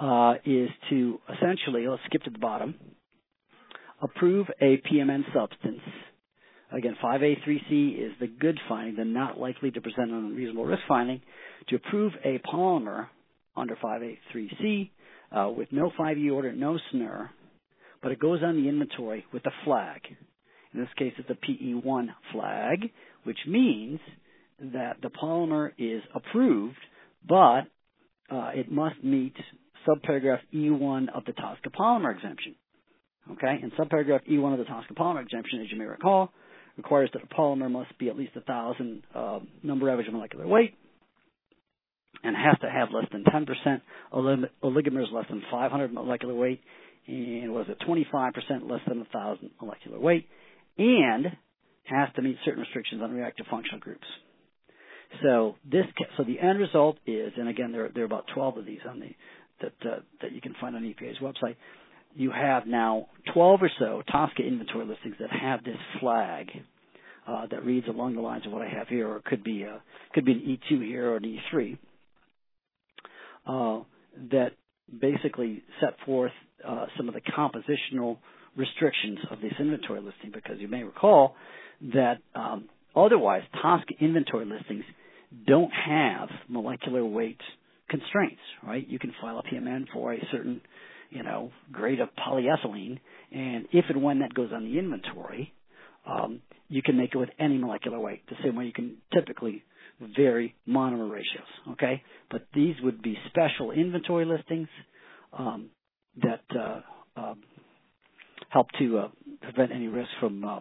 uh, 0.00 0.34
is 0.44 0.68
to 0.90 1.18
essentially, 1.34 1.86
let's 1.88 2.02
skip 2.06 2.22
to 2.24 2.30
the 2.30 2.38
bottom, 2.38 2.74
approve 4.02 4.46
a 4.60 4.80
PMN 4.90 5.22
substance. 5.34 5.80
Again, 6.72 6.96
5A3C 7.02 7.98
is 7.98 8.12
the 8.18 8.26
good 8.26 8.58
finding, 8.68 8.96
the 8.96 9.04
not 9.04 9.38
likely 9.38 9.70
to 9.70 9.80
present 9.80 10.10
an 10.10 10.16
unreasonable 10.16 10.64
risk 10.64 10.82
finding, 10.88 11.20
to 11.68 11.76
approve 11.76 12.12
a 12.24 12.40
polymer 12.50 13.08
under 13.56 13.76
5A3C 13.76 14.90
uh, 15.32 15.50
with 15.50 15.68
no 15.70 15.90
5E 15.98 16.32
order, 16.32 16.52
no 16.52 16.78
SNUR, 16.90 17.30
but 18.02 18.12
it 18.12 18.18
goes 18.18 18.42
on 18.42 18.56
the 18.56 18.68
inventory 18.68 19.24
with 19.32 19.44
a 19.46 19.50
flag. 19.64 20.00
In 20.72 20.80
this 20.80 20.88
case, 20.98 21.12
it's 21.18 21.28
a 21.28 21.34
PE1 21.34 22.06
flag, 22.32 22.90
which 23.24 23.38
means 23.46 24.00
that 24.72 24.96
the 25.02 25.10
polymer 25.10 25.70
is 25.76 26.02
approved, 26.14 26.76
but 27.28 27.62
uh, 28.30 28.50
it 28.54 28.70
must 28.70 29.02
meet 29.04 29.34
subparagraph 29.86 30.40
E1 30.54 31.08
of 31.14 31.24
the 31.26 31.32
TSCA 31.32 31.70
polymer 31.78 32.14
exemption. 32.14 32.54
Okay, 33.32 33.58
and 33.62 33.72
subparagraph 33.72 34.26
E1 34.28 34.52
of 34.52 34.58
the 34.58 34.64
TSCA 34.64 34.96
polymer 34.96 35.22
exemption, 35.22 35.60
as 35.60 35.66
you 35.70 35.78
may 35.78 35.84
recall, 35.84 36.32
requires 36.76 37.10
that 37.12 37.22
a 37.22 37.34
polymer 37.34 37.70
must 37.70 37.96
be 37.98 38.08
at 38.08 38.16
least 38.16 38.32
a 38.36 38.40
thousand 38.42 39.02
uh, 39.14 39.40
number 39.62 39.90
average 39.90 40.08
molecular 40.10 40.46
weight 40.46 40.74
and 42.24 42.36
has 42.36 42.58
to 42.60 42.70
have 42.70 42.88
less 42.92 43.06
than 43.12 43.24
10% 43.24 43.80
oligomers 44.62 45.12
less 45.12 45.26
than 45.28 45.42
500 45.50 45.92
molecular 45.92 46.34
weight 46.34 46.60
and 47.06 47.52
was 47.52 47.66
it 47.68 47.78
25% 47.86 48.32
less 48.70 48.80
than 48.86 48.98
1,000 48.98 49.50
molecular 49.60 49.98
weight 49.98 50.28
and 50.78 51.26
has 51.84 52.08
to 52.14 52.22
meet 52.22 52.36
certain 52.44 52.60
restrictions 52.60 53.02
on 53.02 53.12
reactive 53.12 53.46
functional 53.50 53.80
groups. 53.80 54.06
So 55.22 55.56
this, 55.70 55.84
so 56.16 56.24
the 56.24 56.38
end 56.38 56.58
result 56.58 56.96
is, 57.06 57.32
and 57.36 57.48
again, 57.48 57.72
there, 57.72 57.90
there 57.92 58.04
are 58.04 58.06
about 58.06 58.24
12 58.34 58.58
of 58.58 58.66
these 58.66 58.78
on 58.88 59.00
the 59.00 59.10
that 59.60 59.88
uh, 59.90 60.00
that 60.20 60.32
you 60.32 60.40
can 60.40 60.54
find 60.60 60.74
on 60.74 60.82
EPA's 60.82 61.18
website. 61.18 61.56
You 62.14 62.30
have 62.30 62.66
now 62.66 63.06
12 63.32 63.62
or 63.62 63.70
so 63.78 64.02
TSCA 64.12 64.46
inventory 64.46 64.86
listings 64.86 65.16
that 65.20 65.30
have 65.30 65.64
this 65.64 65.76
flag 66.00 66.48
uh, 67.26 67.46
that 67.50 67.64
reads 67.64 67.88
along 67.88 68.14
the 68.14 68.20
lines 68.20 68.46
of 68.46 68.52
what 68.52 68.62
I 68.62 68.68
have 68.68 68.88
here, 68.88 69.08
or 69.08 69.16
it 69.18 69.24
could 69.24 69.44
be 69.44 69.62
a, 69.62 69.82
could 70.12 70.24
be 70.24 70.32
an 70.32 70.58
E2 70.70 70.84
here 70.84 71.12
or 71.12 71.16
an 71.16 71.38
E3 71.52 71.78
uh, 73.46 73.84
that 74.30 74.50
basically 75.00 75.62
set 75.80 75.94
forth 76.04 76.32
uh, 76.66 76.86
some 76.96 77.08
of 77.08 77.14
the 77.14 77.20
compositional 77.20 78.18
restrictions 78.56 79.18
of 79.30 79.40
this 79.40 79.52
inventory 79.58 80.00
listing 80.00 80.30
because 80.32 80.56
you 80.58 80.68
may 80.68 80.82
recall 80.82 81.34
that 81.94 82.18
um, 82.34 82.68
otherwise 82.94 83.42
TSCA 83.54 83.98
inventory 84.00 84.44
listings 84.44 84.84
don't 85.46 85.72
have 85.72 86.28
molecular 86.48 87.04
weight 87.04 87.40
constraints, 87.88 88.40
right? 88.66 88.86
You 88.86 88.98
can 88.98 89.12
file 89.20 89.38
a 89.38 89.42
PMN 89.42 89.86
for 89.92 90.12
a 90.12 90.18
certain, 90.30 90.60
you 91.12 91.22
know, 91.22 91.50
grade 91.70 92.00
of 92.00 92.08
polyethylene, 92.16 92.98
and 93.30 93.66
if 93.72 93.84
and 93.88 94.02
when 94.02 94.20
that 94.20 94.34
goes 94.34 94.50
on 94.52 94.64
the 94.64 94.78
inventory, 94.78 95.52
um, 96.06 96.40
you 96.68 96.82
can 96.82 96.96
make 96.96 97.14
it 97.14 97.18
with 97.18 97.28
any 97.38 97.58
molecular 97.58 98.00
weight, 98.00 98.22
the 98.28 98.36
same 98.42 98.56
way 98.56 98.64
you 98.64 98.72
can 98.72 98.96
typically 99.12 99.62
vary 100.16 100.54
monomer 100.68 101.10
ratios, 101.10 101.46
okay? 101.72 102.02
But 102.30 102.46
these 102.54 102.74
would 102.82 103.02
be 103.02 103.16
special 103.28 103.70
inventory 103.70 104.24
listings 104.24 104.68
um, 105.38 105.70
that 106.22 106.42
uh, 106.58 106.80
uh, 107.16 107.34
help 108.48 108.68
to 108.78 108.98
uh, 108.98 109.08
prevent 109.42 109.72
any 109.72 109.88
risk 109.88 110.08
from 110.20 110.44
uh, 110.44 110.60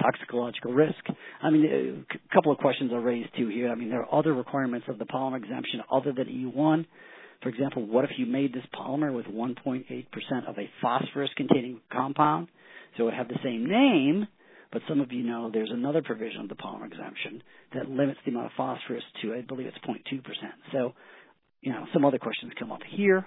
toxicological 0.00 0.72
risk. 0.72 0.98
I 1.42 1.50
mean, 1.50 2.04
a 2.10 2.34
couple 2.34 2.52
of 2.52 2.58
questions 2.58 2.92
are 2.92 3.00
raised 3.00 3.36
too 3.36 3.48
here. 3.48 3.70
I 3.70 3.74
mean, 3.74 3.90
there 3.90 4.02
are 4.04 4.14
other 4.14 4.32
requirements 4.32 4.86
of 4.88 4.98
the 4.98 5.04
polymer 5.04 5.36
exemption 5.36 5.80
other 5.92 6.12
than 6.12 6.26
E1. 6.26 6.86
For 7.42 7.48
example, 7.48 7.86
what 7.86 8.04
if 8.04 8.10
you 8.18 8.26
made 8.26 8.52
this 8.52 8.64
polymer 8.74 9.14
with 9.14 9.26
1.8% 9.26 9.84
of 10.48 10.58
a 10.58 10.68
phosphorus-containing 10.82 11.80
compound? 11.90 12.48
So 12.96 13.04
it 13.04 13.06
would 13.06 13.14
have 13.14 13.28
the 13.28 13.38
same 13.42 13.66
name, 13.66 14.26
but 14.72 14.82
some 14.88 15.00
of 15.00 15.10
you 15.12 15.22
know 15.22 15.50
there's 15.52 15.70
another 15.72 16.02
provision 16.02 16.42
of 16.42 16.48
the 16.48 16.54
polymer 16.54 16.86
exemption 16.86 17.42
that 17.74 17.88
limits 17.88 18.20
the 18.24 18.32
amount 18.32 18.46
of 18.46 18.52
phosphorus 18.56 19.04
to, 19.22 19.34
I 19.34 19.40
believe 19.40 19.66
it's 19.66 19.78
0.2%. 19.78 20.20
So, 20.72 20.92
you 21.62 21.72
know, 21.72 21.86
some 21.92 22.04
other 22.04 22.18
questions 22.18 22.52
come 22.58 22.72
up 22.72 22.80
here. 22.90 23.24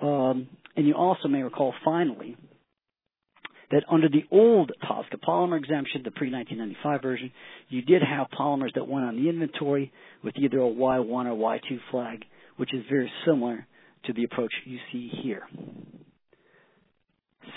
Um, 0.00 0.48
and 0.76 0.86
you 0.86 0.94
also 0.94 1.28
may 1.28 1.42
recall 1.42 1.74
finally 1.84 2.36
that 3.70 3.84
under 3.90 4.08
the 4.08 4.24
old 4.30 4.70
TSCA 4.84 5.18
polymer 5.26 5.58
exemption, 5.58 6.02
the 6.04 6.10
pre-1995 6.10 7.02
version, 7.02 7.32
you 7.68 7.82
did 7.82 8.02
have 8.02 8.26
polymers 8.38 8.74
that 8.74 8.86
went 8.86 9.06
on 9.06 9.16
the 9.16 9.28
inventory 9.28 9.92
with 10.22 10.34
either 10.36 10.58
a 10.58 10.68
Y1 10.68 11.26
or 11.26 11.58
Y2 11.58 11.78
flag, 11.90 12.24
which 12.62 12.72
is 12.72 12.84
very 12.88 13.10
similar 13.26 13.66
to 14.04 14.12
the 14.12 14.22
approach 14.22 14.52
you 14.66 14.78
see 14.92 15.10
here. 15.24 15.42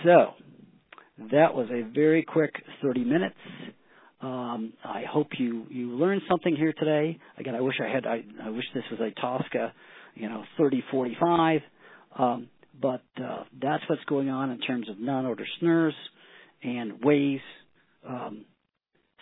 So 0.03 0.31
that 1.31 1.53
was 1.53 1.67
a 1.69 1.83
very 1.93 2.23
quick 2.23 2.51
30 2.81 3.03
minutes. 3.03 3.35
Um, 4.19 4.73
I 4.83 5.03
hope 5.07 5.27
you 5.37 5.67
you 5.69 5.91
learned 5.91 6.23
something 6.27 6.55
here 6.55 6.73
today. 6.73 7.19
Again, 7.37 7.53
I 7.53 7.61
wish 7.61 7.75
I 7.79 7.87
had. 7.87 8.07
I, 8.07 8.23
I 8.43 8.49
wish 8.49 8.65
this 8.73 8.83
was 8.89 8.99
a 8.99 9.11
TSCA, 9.21 9.73
you 10.15 10.27
know, 10.27 10.43
3045. 10.57 11.61
Um, 12.17 12.49
but 12.81 13.03
uh, 13.23 13.43
that's 13.61 13.83
what's 13.87 14.03
going 14.05 14.29
on 14.29 14.49
in 14.49 14.59
terms 14.59 14.89
of 14.89 14.99
non-order 14.99 15.45
SNURs 15.61 15.93
and 16.63 17.03
ways 17.03 17.41
um, 18.09 18.43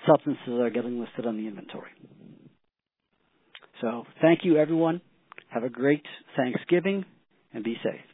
substances 0.08 0.48
are 0.62 0.70
getting 0.70 1.02
listed 1.02 1.26
on 1.26 1.36
the 1.36 1.46
inventory. 1.46 1.92
So 3.82 4.06
thank 4.22 4.46
you, 4.46 4.56
everyone. 4.56 5.02
Have 5.54 5.64
a 5.64 5.70
great 5.70 6.06
Thanksgiving 6.36 7.06
and 7.54 7.64
be 7.64 7.76
safe. 7.84 8.13